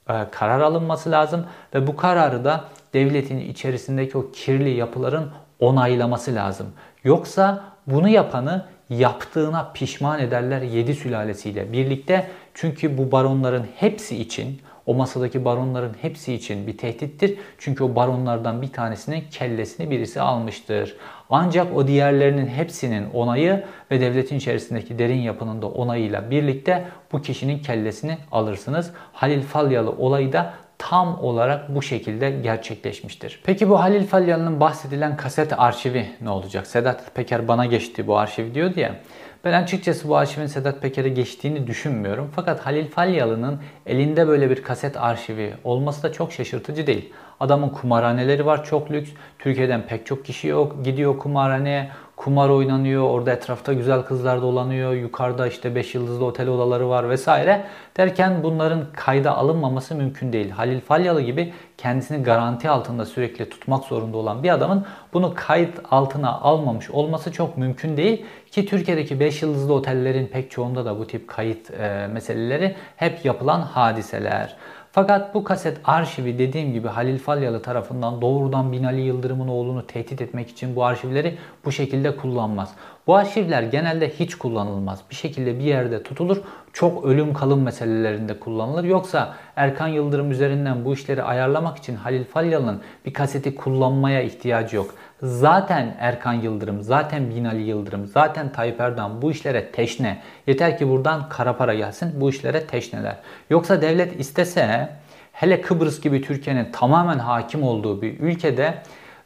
e, 0.09 0.27
karar 0.31 0.61
alınması 0.61 1.11
lazım 1.11 1.47
ve 1.75 1.87
bu 1.87 1.97
kararı 1.97 2.45
da 2.45 2.65
devletin 2.95 3.39
içerisindeki 3.39 4.19
o 4.19 4.31
kirli 4.33 4.71
yapıların 4.71 5.31
onaylaması 5.61 6.35
lazım. 6.35 6.67
Yoksa 7.05 7.65
bunu 7.87 8.09
yapanı 8.09 8.67
yaptığına 8.91 9.73
pişman 9.75 10.21
ederler 10.21 10.63
yedi 10.63 10.95
sülalesiyle 10.95 11.73
birlikte. 11.73 12.27
Çünkü 12.55 12.99
bu 12.99 13.13
baronların 13.13 13.67
hepsi 13.77 14.17
için, 14.17 14.61
o 14.87 14.95
masadaki 14.95 15.45
baronların 15.45 15.97
hepsi 16.03 16.35
için 16.35 16.67
bir 16.67 16.79
tehdittir. 16.79 17.39
Çünkü 17.59 17.85
o 17.85 17.95
baronlardan 17.97 18.63
bir 18.63 18.73
tanesinin 18.73 19.25
kellesini 19.31 19.91
birisi 19.91 20.21
almıştır. 20.21 20.97
Ancak 21.31 21.77
o 21.77 21.87
diğerlerinin 21.87 22.47
hepsinin 22.47 23.11
onayı 23.11 23.65
ve 23.91 24.01
devletin 24.01 24.37
içerisindeki 24.37 24.99
derin 24.99 25.19
yapının 25.19 25.63
da 25.63 25.69
onayıyla 25.69 26.31
birlikte 26.31 26.85
bu 27.13 27.23
kişinin 27.23 27.59
kellesini 27.59 28.19
alırsınız. 28.33 28.91
Halil 29.13 29.43
Falyalı 29.43 29.91
olayı 29.91 30.33
da 30.33 30.55
tam 30.81 31.25
olarak 31.25 31.75
bu 31.75 31.83
şekilde 31.83 32.31
gerçekleşmiştir. 32.31 33.41
Peki 33.45 33.69
bu 33.69 33.81
Halil 33.81 34.07
Falyalı'nın 34.07 34.61
bahsedilen 34.61 35.17
kaset 35.17 35.61
arşivi 35.61 36.07
ne 36.21 36.31
olacak? 36.31 36.67
Sedat 36.67 37.15
Peker 37.15 37.49
bana 37.49 37.67
geçti 37.67 38.07
bu 38.07 38.19
arşiv 38.19 38.55
diyordu 38.55 38.81
ya. 38.81 38.95
Ben 39.45 39.63
açıkçası 39.63 40.09
bu 40.09 40.17
arşivin 40.17 40.47
Sedat 40.47 40.83
Peker'e 40.83 41.09
geçtiğini 41.09 41.67
düşünmüyorum. 41.67 42.31
Fakat 42.37 42.67
Halil 42.67 42.89
Falyalı'nın 42.89 43.61
elinde 43.87 44.29
böyle 44.29 44.51
bir 44.51 44.63
kaset 44.63 44.97
arşivi 44.97 45.55
olması 45.65 46.03
da 46.03 46.13
çok 46.13 46.33
şaşırtıcı 46.33 46.87
değil. 46.87 47.13
Adamın 47.41 47.69
kumarhaneleri 47.69 48.47
var 48.47 48.65
çok 48.65 48.91
lüks. 48.91 49.11
Türkiye'den 49.39 49.87
pek 49.87 50.07
çok 50.07 50.25
kişi 50.25 50.49
yok, 50.49 50.85
gidiyor 50.85 51.19
kumarhaneye 51.19 51.91
kumar 52.21 52.49
oynanıyor, 52.49 53.03
orada 53.03 53.33
etrafta 53.33 53.73
güzel 53.73 54.03
kızlar 54.03 54.43
dolanıyor, 54.43 54.93
yukarıda 54.93 55.47
işte 55.47 55.75
5 55.75 55.95
yıldızlı 55.95 56.25
otel 56.25 56.49
odaları 56.49 56.89
var 56.89 57.11
vesaire 57.11 57.65
derken 57.97 58.43
bunların 58.43 58.85
kayda 58.93 59.37
alınmaması 59.37 59.95
mümkün 59.95 60.33
değil. 60.33 60.51
Halil 60.51 60.81
Falyalı 60.81 61.23
gibi 61.23 61.53
kendisini 61.79 62.23
garanti 62.23 62.71
altında 62.71 63.07
sürekli 63.07 63.49
tutmak 63.49 63.85
zorunda 63.85 64.17
olan 64.17 64.43
bir 64.43 64.51
adamın 64.51 64.87
bunu 65.13 65.35
kayıt 65.35 65.79
altına 65.91 66.41
almamış 66.41 66.91
olması 66.91 67.33
çok 67.33 67.57
mümkün 67.57 67.97
değil 67.97 68.25
ki 68.51 68.67
Türkiye'deki 68.67 69.21
5 69.21 69.43
yıldızlı 69.43 69.75
otellerin 69.75 70.27
pek 70.27 70.51
çoğunda 70.51 70.85
da 70.85 70.99
bu 70.99 71.07
tip 71.07 71.29
kayıt 71.29 71.71
e, 71.71 72.07
meseleleri 72.13 72.77
hep 72.97 73.25
yapılan 73.25 73.61
hadiseler. 73.61 74.57
Fakat 74.93 75.35
bu 75.35 75.45
kaset 75.45 75.81
arşivi 75.85 76.39
dediğim 76.39 76.73
gibi 76.73 76.89
Halil 76.89 77.19
Falyalı 77.19 77.63
tarafından 77.63 78.21
doğrudan 78.21 78.73
Binali 78.73 79.01
Yıldırım'ın 79.01 79.49
oğlunu 79.49 79.87
tehdit 79.87 80.21
etmek 80.21 80.49
için 80.51 80.77
bu 80.77 80.85
arşivleri 80.85 81.39
bu 81.65 81.73
şekilde 81.73 82.17
kullanmaz. 82.17 82.75
Bu 83.07 83.17
arşivler 83.17 83.63
genelde 83.63 84.09
hiç 84.09 84.35
kullanılmaz. 84.35 85.01
Bir 85.11 85.15
şekilde 85.15 85.59
bir 85.59 85.65
yerde 85.65 86.03
tutulur. 86.03 86.43
Çok 86.73 87.05
ölüm 87.05 87.35
kalım 87.35 87.63
meselelerinde 87.63 88.41
kullanılır. 88.41 88.85
Yoksa 88.85 89.35
Erkan 89.57 89.89
Yıldırım 89.89 90.31
üzerinden 90.31 90.85
bu 90.85 90.95
işleri 90.95 91.23
ayarlamak 91.23 91.79
için 91.79 91.97
Halil 91.97 92.25
Falyalı'nın 92.25 92.81
bir 93.07 93.13
kaseti 93.13 93.55
kullanmaya 93.55 94.23
ihtiyacı 94.23 94.77
yok. 94.77 94.95
Zaten 95.23 95.97
Erkan 95.99 96.33
Yıldırım, 96.33 96.83
zaten 96.83 97.31
Binali 97.31 97.63
Yıldırım, 97.63 98.07
zaten 98.07 98.53
Tayyip 98.53 98.81
Erdoğan 98.81 99.23
bu 99.23 99.31
işlere 99.31 99.73
teşne. 99.73 100.23
Yeter 100.47 100.79
ki 100.79 100.89
buradan 100.89 101.29
kara 101.29 101.57
para 101.57 101.75
gelsin 101.75 102.21
bu 102.21 102.31
işlere 102.31 102.67
teşneler. 102.67 103.17
Yoksa 103.51 103.83
devlet 103.83 104.21
istese 104.21 104.89
hele 105.33 105.61
Kıbrıs 105.61 106.01
gibi 106.01 106.23
Türkiye'nin 106.23 106.73
tamamen 106.73 107.19
hakim 107.19 107.63
olduğu 107.63 108.03
bir 108.03 108.21
ülkede 108.21 108.75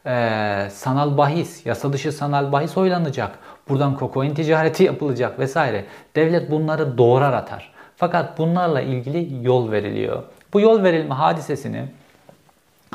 e, 0.05 0.67
sanal 0.71 1.17
bahis, 1.17 1.65
yasa 1.65 1.93
dışı 1.93 2.11
sanal 2.11 2.51
bahis 2.51 2.77
oylanacak. 2.77 3.39
Buradan 3.69 3.95
kokain 3.95 4.33
ticareti 4.33 4.83
yapılacak 4.91 5.39
vesaire. 5.39 5.85
Devlet 6.15 6.51
bunları 6.51 6.97
doğrar 6.97 7.33
atar. 7.33 7.71
Fakat 7.95 8.37
bunlarla 8.37 8.81
ilgili 8.81 9.45
yol 9.45 9.71
veriliyor. 9.71 10.23
Bu 10.53 10.61
yol 10.61 10.83
verilme 10.83 11.13
hadisesini 11.13 11.85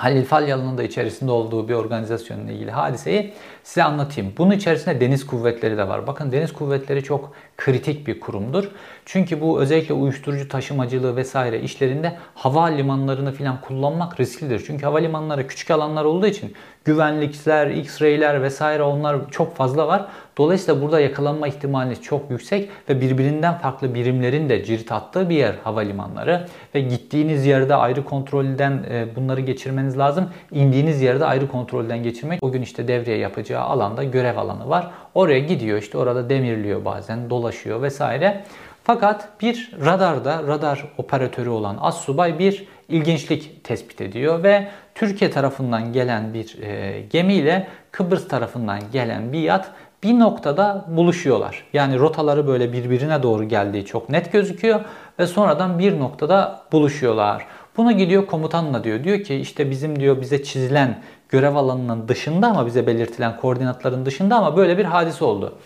Halil 0.00 0.24
Falyalı'nın 0.24 0.78
da 0.78 0.82
içerisinde 0.82 1.30
olduğu 1.30 1.68
bir 1.68 1.74
organizasyonla 1.74 2.52
ilgili 2.52 2.70
hadiseyi 2.70 3.32
size 3.64 3.82
anlatayım. 3.82 4.32
Bunun 4.38 4.50
içerisinde 4.50 5.00
deniz 5.00 5.26
kuvvetleri 5.26 5.76
de 5.76 5.88
var. 5.88 6.06
Bakın 6.06 6.32
deniz 6.32 6.52
kuvvetleri 6.52 7.02
çok 7.04 7.32
kritik 7.56 8.06
bir 8.06 8.20
kurumdur. 8.20 8.64
Çünkü 9.04 9.40
bu 9.40 9.60
özellikle 9.60 9.94
uyuşturucu 9.94 10.48
taşımacılığı 10.48 11.16
vesaire 11.16 11.60
işlerinde 11.60 12.16
hava 12.34 12.66
limanlarını 12.66 13.32
falan 13.32 13.60
kullanmak 13.60 14.20
risklidir. 14.20 14.64
Çünkü 14.66 14.84
hava 14.84 14.98
limanları 14.98 15.46
küçük 15.46 15.70
alanlar 15.70 16.04
olduğu 16.04 16.26
için 16.26 16.54
güvenlikler, 16.84 17.66
X-ray'ler 17.66 18.42
vesaire 18.42 18.82
onlar 18.82 19.30
çok 19.30 19.56
fazla 19.56 19.88
var. 19.88 20.06
Dolayısıyla 20.38 20.82
burada 20.82 21.00
yakalanma 21.00 21.48
ihtimali 21.48 22.02
çok 22.02 22.30
yüksek 22.30 22.70
ve 22.88 23.00
birbirinden 23.00 23.58
farklı 23.58 23.94
birimlerin 23.94 24.48
de 24.48 24.64
cirit 24.64 24.92
attığı 24.92 25.30
bir 25.30 25.34
yer 25.34 25.54
havalimanları. 25.64 26.46
Ve 26.74 26.80
gittiğiniz 26.80 27.46
yerde 27.46 27.74
ayrı 27.74 28.04
kontrolden 28.04 28.84
e, 28.90 29.06
bunları 29.16 29.40
geçirmeniz 29.40 29.98
lazım. 29.98 30.28
İndiğiniz 30.52 31.02
yerde 31.02 31.24
ayrı 31.24 31.48
kontrolden 31.48 32.02
geçirmek. 32.02 32.42
O 32.42 32.52
gün 32.52 32.62
işte 32.62 32.88
devriye 32.88 33.16
yapacağı 33.16 33.62
alanda 33.62 34.04
görev 34.04 34.36
alanı 34.36 34.68
var. 34.68 34.90
Oraya 35.14 35.38
gidiyor 35.38 35.78
işte 35.78 35.98
orada 35.98 36.30
demirliyor 36.30 36.84
bazen 36.84 37.30
dolaşıyor 37.30 37.82
vesaire. 37.82 38.44
Fakat 38.84 39.28
bir 39.42 39.72
radarda 39.84 40.42
radar 40.46 40.84
operatörü 40.98 41.48
olan 41.48 41.78
Assubay 41.80 42.38
bir 42.38 42.66
ilginçlik 42.88 43.64
tespit 43.64 44.00
ediyor 44.00 44.42
ve 44.42 44.68
Türkiye 45.00 45.30
tarafından 45.30 45.92
gelen 45.92 46.34
bir 46.34 46.62
e, 46.62 47.00
gemiyle 47.10 47.66
Kıbrıs 47.92 48.28
tarafından 48.28 48.80
gelen 48.92 49.32
bir 49.32 49.38
yat 49.38 49.70
bir 50.02 50.18
noktada 50.18 50.84
buluşuyorlar. 50.88 51.64
Yani 51.72 51.98
rotaları 51.98 52.46
böyle 52.46 52.72
birbirine 52.72 53.22
doğru 53.22 53.44
geldiği 53.44 53.84
çok 53.84 54.08
net 54.08 54.32
gözüküyor 54.32 54.80
ve 55.18 55.26
sonradan 55.26 55.78
bir 55.78 55.98
noktada 56.00 56.62
buluşuyorlar. 56.72 57.46
Buna 57.76 57.92
gidiyor 57.92 58.26
komutanla 58.26 58.84
diyor. 58.84 59.04
Diyor 59.04 59.20
ki 59.20 59.34
işte 59.34 59.70
bizim 59.70 60.00
diyor 60.00 60.20
bize 60.20 60.42
çizilen 60.42 60.98
görev 61.28 61.54
alanının 61.54 62.08
dışında 62.08 62.46
ama 62.46 62.66
bize 62.66 62.86
belirtilen 62.86 63.36
koordinatların 63.36 64.06
dışında 64.06 64.36
ama 64.36 64.56
böyle 64.56 64.78
bir 64.78 64.84
hadise 64.84 65.24
oldu. 65.24 65.58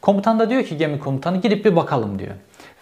Komutan 0.00 0.38
da 0.38 0.50
diyor 0.50 0.64
ki 0.64 0.76
gemi 0.76 0.98
komutanı 0.98 1.40
gidip 1.40 1.64
bir 1.64 1.76
bakalım 1.76 2.18
diyor. 2.18 2.34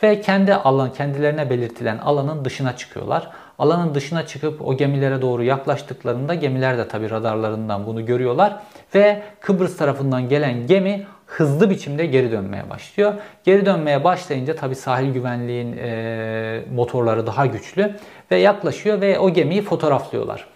Ve 0.02 0.20
kendi 0.20 0.54
alan 0.54 0.92
kendilerine 0.92 1.50
belirtilen 1.50 1.98
alanın 1.98 2.44
dışına 2.44 2.76
çıkıyorlar. 2.76 3.30
Alanın 3.58 3.94
dışına 3.94 4.26
çıkıp 4.26 4.66
o 4.68 4.76
gemilere 4.76 5.22
doğru 5.22 5.42
yaklaştıklarında 5.42 6.34
gemiler 6.34 6.78
de 6.78 6.88
tabi 6.88 7.10
radarlarından 7.10 7.86
bunu 7.86 8.06
görüyorlar 8.06 8.56
ve 8.94 9.22
Kıbrıs 9.40 9.76
tarafından 9.76 10.28
gelen 10.28 10.66
gemi 10.66 11.06
hızlı 11.26 11.70
biçimde 11.70 12.06
geri 12.06 12.30
dönmeye 12.30 12.70
başlıyor. 12.70 13.14
Geri 13.44 13.66
dönmeye 13.66 14.04
başlayınca 14.04 14.56
tabi 14.56 14.74
sahil 14.74 15.12
güvenliğin 15.12 15.76
e, 15.78 16.60
motorları 16.74 17.26
daha 17.26 17.46
güçlü 17.46 17.92
ve 18.30 18.36
yaklaşıyor 18.36 19.00
ve 19.00 19.18
o 19.18 19.30
gemiyi 19.30 19.62
fotoğraflıyorlar. 19.62 20.46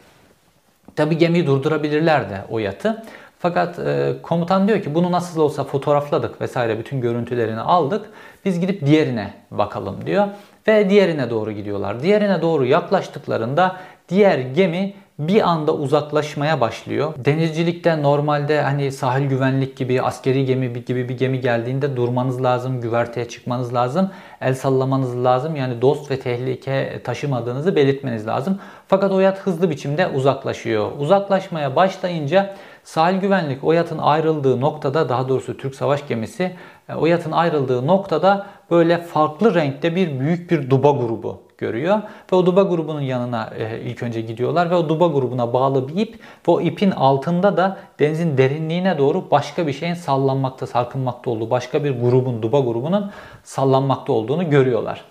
Tabi 0.96 1.18
gemiyi 1.18 1.46
durdurabilirler 1.46 2.30
de 2.30 2.40
o 2.50 2.58
yatı. 2.58 3.02
Fakat 3.38 3.78
e, 3.78 4.12
komutan 4.22 4.68
diyor 4.68 4.82
ki 4.82 4.94
bunu 4.94 5.12
nasıl 5.12 5.40
olsa 5.40 5.64
fotoğrafladık 5.64 6.40
vesaire 6.40 6.78
bütün 6.78 7.00
görüntülerini 7.00 7.60
aldık. 7.60 8.10
Biz 8.44 8.60
gidip 8.60 8.86
diğerine 8.86 9.34
bakalım 9.50 10.06
diyor. 10.06 10.28
Ve 10.70 10.90
diğerine 10.90 11.30
doğru 11.30 11.52
gidiyorlar. 11.52 12.02
Diğerine 12.02 12.42
doğru 12.42 12.64
yaklaştıklarında 12.64 13.76
diğer 14.08 14.38
gemi 14.38 14.94
bir 15.18 15.48
anda 15.48 15.74
uzaklaşmaya 15.74 16.60
başlıyor. 16.60 17.14
Denizcilikte 17.18 18.02
normalde 18.02 18.62
hani 18.62 18.92
sahil 18.92 19.28
güvenlik 19.28 19.76
gibi 19.76 20.02
askeri 20.02 20.44
gemi 20.44 20.84
gibi 20.84 21.08
bir 21.08 21.18
gemi 21.18 21.40
geldiğinde 21.40 21.96
durmanız 21.96 22.42
lazım, 22.42 22.80
güverteye 22.80 23.28
çıkmanız 23.28 23.74
lazım, 23.74 24.10
el 24.40 24.54
sallamanız 24.54 25.24
lazım. 25.24 25.56
Yani 25.56 25.82
dost 25.82 26.10
ve 26.10 26.20
tehlike 26.20 27.00
taşımadığınızı 27.04 27.76
belirtmeniz 27.76 28.26
lazım. 28.26 28.58
Fakat 28.88 29.12
o 29.12 29.20
yat 29.20 29.38
hızlı 29.38 29.70
biçimde 29.70 30.08
uzaklaşıyor. 30.08 30.92
Uzaklaşmaya 30.98 31.76
başlayınca 31.76 32.54
sahil 32.84 33.20
güvenlik 33.20 33.64
o 33.64 33.72
yatın 33.72 33.98
ayrıldığı 33.98 34.60
noktada 34.60 35.08
daha 35.08 35.28
doğrusu 35.28 35.56
Türk 35.56 35.74
savaş 35.74 36.08
gemisi 36.08 36.52
e, 36.90 36.94
o 36.94 37.06
yatın 37.06 37.32
ayrıldığı 37.32 37.86
noktada 37.86 38.46
böyle 38.70 38.98
farklı 38.98 39.54
renkte 39.54 39.96
bir 39.96 40.20
büyük 40.20 40.50
bir 40.50 40.70
duba 40.70 40.90
grubu 40.90 41.40
görüyor. 41.58 41.98
Ve 42.32 42.36
o 42.36 42.46
duba 42.46 42.62
grubunun 42.62 43.00
yanına 43.00 43.50
e, 43.58 43.80
ilk 43.80 44.02
önce 44.02 44.20
gidiyorlar 44.20 44.70
ve 44.70 44.74
o 44.74 44.88
duba 44.88 45.06
grubuna 45.06 45.52
bağlı 45.52 45.88
bir 45.88 45.96
ip 45.96 46.14
ve 46.14 46.52
o 46.52 46.60
ipin 46.60 46.90
altında 46.90 47.56
da 47.56 47.76
denizin 47.98 48.38
derinliğine 48.38 48.98
doğru 48.98 49.30
başka 49.30 49.66
bir 49.66 49.72
şeyin 49.72 49.94
sallanmakta, 49.94 50.66
sarkınmakta 50.66 51.30
olduğu, 51.30 51.50
başka 51.50 51.84
bir 51.84 52.00
grubun, 52.00 52.42
duba 52.42 52.60
grubunun 52.60 53.10
sallanmakta 53.44 54.12
olduğunu 54.12 54.50
görüyorlar. 54.50 55.04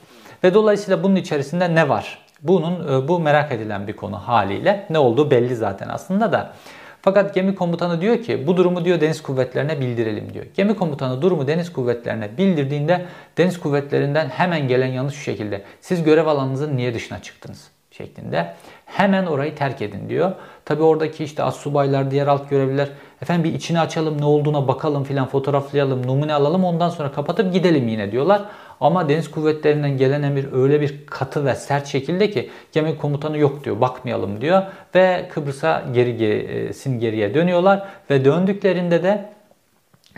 Ve 0.44 0.54
dolayısıyla 0.54 1.04
bunun 1.04 1.16
içerisinde 1.16 1.76
ne 1.76 1.90
var? 1.90 2.18
Bunun 2.42 3.04
e, 3.04 3.08
bu 3.08 3.20
merak 3.20 3.52
edilen 3.52 3.88
bir 3.88 3.96
konu 3.96 4.16
haliyle. 4.16 4.86
Ne 4.90 5.00
olduğu 5.00 5.32
belli 5.32 5.56
zaten 5.56 5.90
aslında 5.90 6.32
da. 6.32 6.54
Fakat 7.02 7.36
gemi 7.36 7.56
komutanı 7.56 8.02
diyor 8.02 8.22
ki 8.22 8.48
bu 8.48 8.58
durumu 8.58 8.86
diyor 8.86 9.02
deniz 9.02 9.24
kuvvetlerine 9.24 9.80
bildirelim 9.80 10.34
diyor. 10.34 10.46
Gemi 10.56 10.76
komutanı 10.76 11.22
durumu 11.22 11.48
deniz 11.48 11.74
kuvvetlerine 11.74 12.38
bildirdiğinde 12.38 13.06
deniz 13.38 13.60
kuvvetlerinden 13.60 14.30
hemen 14.30 14.68
gelen 14.68 14.88
yanlış 14.88 15.16
şu 15.16 15.22
şekilde. 15.22 15.62
Siz 15.82 16.04
görev 16.04 16.28
alanınızın 16.28 16.78
niye 16.78 16.94
dışına 16.94 17.22
çıktınız? 17.22 17.72
şeklinde. 18.00 18.54
Hemen 18.86 19.26
orayı 19.26 19.56
terk 19.56 19.82
edin 19.82 20.10
diyor. 20.10 20.32
Tabi 20.66 20.84
oradaki 20.84 21.24
işte 21.24 21.44
assubaylar, 21.44 22.12
diğer 22.12 22.28
alt 22.28 22.50
görevliler 22.50 22.90
efendim 23.22 23.44
bir 23.44 23.54
içini 23.54 23.80
açalım 23.80 24.22
ne 24.22 24.26
olduğuna 24.26 24.68
bakalım 24.68 25.04
filan 25.04 25.28
fotoğraflayalım, 25.28 26.08
numune 26.08 26.34
alalım 26.34 26.64
ondan 26.64 26.90
sonra 26.90 27.12
kapatıp 27.12 27.54
gidelim 27.54 27.88
yine 27.88 28.12
diyorlar. 28.12 28.42
Ama 28.80 29.10
deniz 29.10 29.32
kuvvetlerinden 29.32 29.98
gelen 29.98 30.24
emir 30.24 30.54
öyle 30.54 30.82
bir 30.82 31.06
katı 31.06 31.46
ve 31.46 31.56
sert 31.56 31.88
şekilde 31.88 32.32
ki 32.32 32.50
gemi 32.72 32.98
komutanı 32.98 33.38
yok 33.38 33.64
diyor 33.64 33.82
bakmayalım 33.82 34.42
diyor. 34.42 34.64
Ve 34.96 35.30
Kıbrıs'a 35.34 35.84
geri 35.94 36.18
gerisin 36.18 37.00
geriye 37.00 37.34
dönüyorlar 37.34 37.88
ve 38.10 38.26
döndüklerinde 38.26 39.04
de 39.04 39.30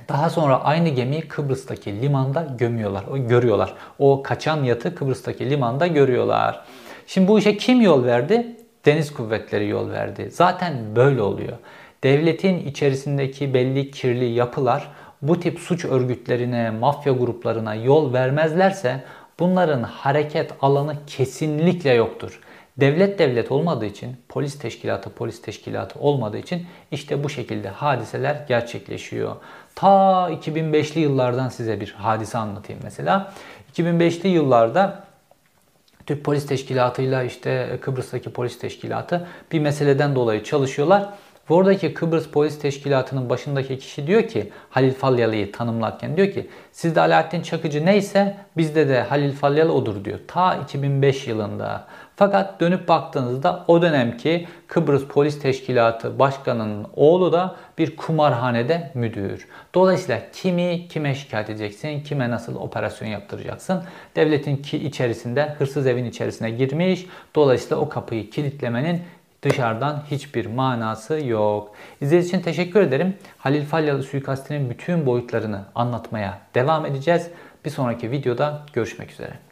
daha 0.09 0.29
sonra 0.29 0.63
aynı 0.63 0.89
gemiyi 0.89 1.21
Kıbrıs'taki 1.21 2.01
limanda 2.01 2.47
gömüyorlar, 2.57 3.03
o 3.11 3.27
görüyorlar. 3.27 3.73
O 3.99 4.23
kaçan 4.23 4.63
yatı 4.63 4.95
Kıbrıs'taki 4.95 5.49
limanda 5.49 5.87
görüyorlar. 5.87 6.61
Şimdi 7.07 7.27
bu 7.27 7.39
işe 7.39 7.57
kim 7.57 7.81
yol 7.81 8.05
verdi? 8.05 8.47
Deniz 8.85 9.13
kuvvetleri 9.13 9.67
yol 9.67 9.89
verdi. 9.89 10.29
Zaten 10.31 10.73
böyle 10.95 11.21
oluyor. 11.21 11.57
Devletin 12.03 12.59
içerisindeki 12.59 13.53
belli 13.53 13.91
kirli 13.91 14.25
yapılar 14.25 14.91
bu 15.21 15.39
tip 15.39 15.59
suç 15.59 15.85
örgütlerine, 15.85 16.69
mafya 16.69 17.13
gruplarına 17.13 17.75
yol 17.75 18.13
vermezlerse 18.13 19.03
bunların 19.39 19.83
hareket 19.83 20.51
alanı 20.61 20.95
kesinlikle 21.07 21.93
yoktur. 21.93 22.39
Devlet 22.77 23.19
devlet 23.19 23.51
olmadığı 23.51 23.85
için, 23.85 24.15
polis 24.29 24.59
teşkilatı 24.59 25.09
polis 25.09 25.41
teşkilatı 25.41 25.99
olmadığı 25.99 26.37
için 26.37 26.65
işte 26.91 27.23
bu 27.23 27.29
şekilde 27.29 27.69
hadiseler 27.69 28.45
gerçekleşiyor. 28.47 29.35
Ta 29.75 29.87
2005'li 30.31 30.99
yıllardan 30.99 31.49
size 31.49 31.81
bir 31.81 31.91
hadise 31.91 32.37
anlatayım 32.37 32.81
mesela. 32.83 33.33
2005'li 33.73 34.27
yıllarda 34.27 35.03
Türk 36.05 36.23
Polis 36.23 36.45
Teşkilatı'yla 36.45 37.23
işte 37.23 37.79
Kıbrıs'taki 37.81 38.33
polis 38.33 38.59
teşkilatı 38.59 39.27
bir 39.51 39.59
meseleden 39.59 40.15
dolayı 40.15 40.43
çalışıyorlar. 40.43 41.09
Ve 41.49 41.53
oradaki 41.53 41.93
Kıbrıs 41.93 42.27
Polis 42.27 42.59
Teşkilatı'nın 42.59 43.29
başındaki 43.29 43.79
kişi 43.79 44.07
diyor 44.07 44.27
ki 44.27 44.51
Halil 44.69 44.93
Falyalı'yı 44.93 45.51
tanımlarken 45.51 46.17
diyor 46.17 46.31
ki 46.31 46.49
sizde 46.71 47.01
Alaaddin 47.01 47.41
Çakıcı 47.41 47.85
neyse 47.85 48.37
bizde 48.57 48.89
de 48.89 49.01
Halil 49.01 49.31
Falyalı 49.31 49.73
odur 49.73 50.05
diyor. 50.05 50.19
Ta 50.27 50.55
2005 50.55 51.27
yılında. 51.27 51.87
Fakat 52.15 52.59
dönüp 52.59 52.87
baktığınızda 52.87 53.65
o 53.67 53.81
dönemki 53.81 54.47
Kıbrıs 54.67 55.05
Polis 55.05 55.39
Teşkilatı 55.39 56.19
Başkanı'nın 56.19 56.87
oğlu 56.95 57.33
da 57.33 57.55
bir 57.77 57.95
kumarhanede 57.95 58.91
müdür. 58.93 59.47
Dolayısıyla 59.75 60.21
kimi 60.33 60.87
kime 60.87 61.15
şikayet 61.15 61.49
edeceksin, 61.49 62.03
kime 62.03 62.29
nasıl 62.29 62.55
operasyon 62.55 63.07
yaptıracaksın? 63.07 63.83
Devletin 64.15 64.57
ki 64.57 64.77
içerisinde 64.77 65.55
hırsız 65.59 65.87
evin 65.87 66.05
içerisine 66.05 66.51
girmiş. 66.51 67.05
Dolayısıyla 67.35 67.77
o 67.77 67.89
kapıyı 67.89 68.29
kilitlemenin 68.29 69.01
dışarıdan 69.41 70.03
hiçbir 70.11 70.45
manası 70.45 71.25
yok. 71.25 71.75
İzlediğiniz 72.01 72.27
için 72.27 72.41
teşekkür 72.41 72.81
ederim. 72.81 73.17
Halil 73.37 73.65
Falyalı 73.65 74.03
suikastinin 74.03 74.69
bütün 74.69 75.05
boyutlarını 75.05 75.65
anlatmaya 75.75 76.41
devam 76.55 76.85
edeceğiz. 76.85 77.27
Bir 77.65 77.69
sonraki 77.69 78.11
videoda 78.11 78.65
görüşmek 78.73 79.11
üzere. 79.11 79.50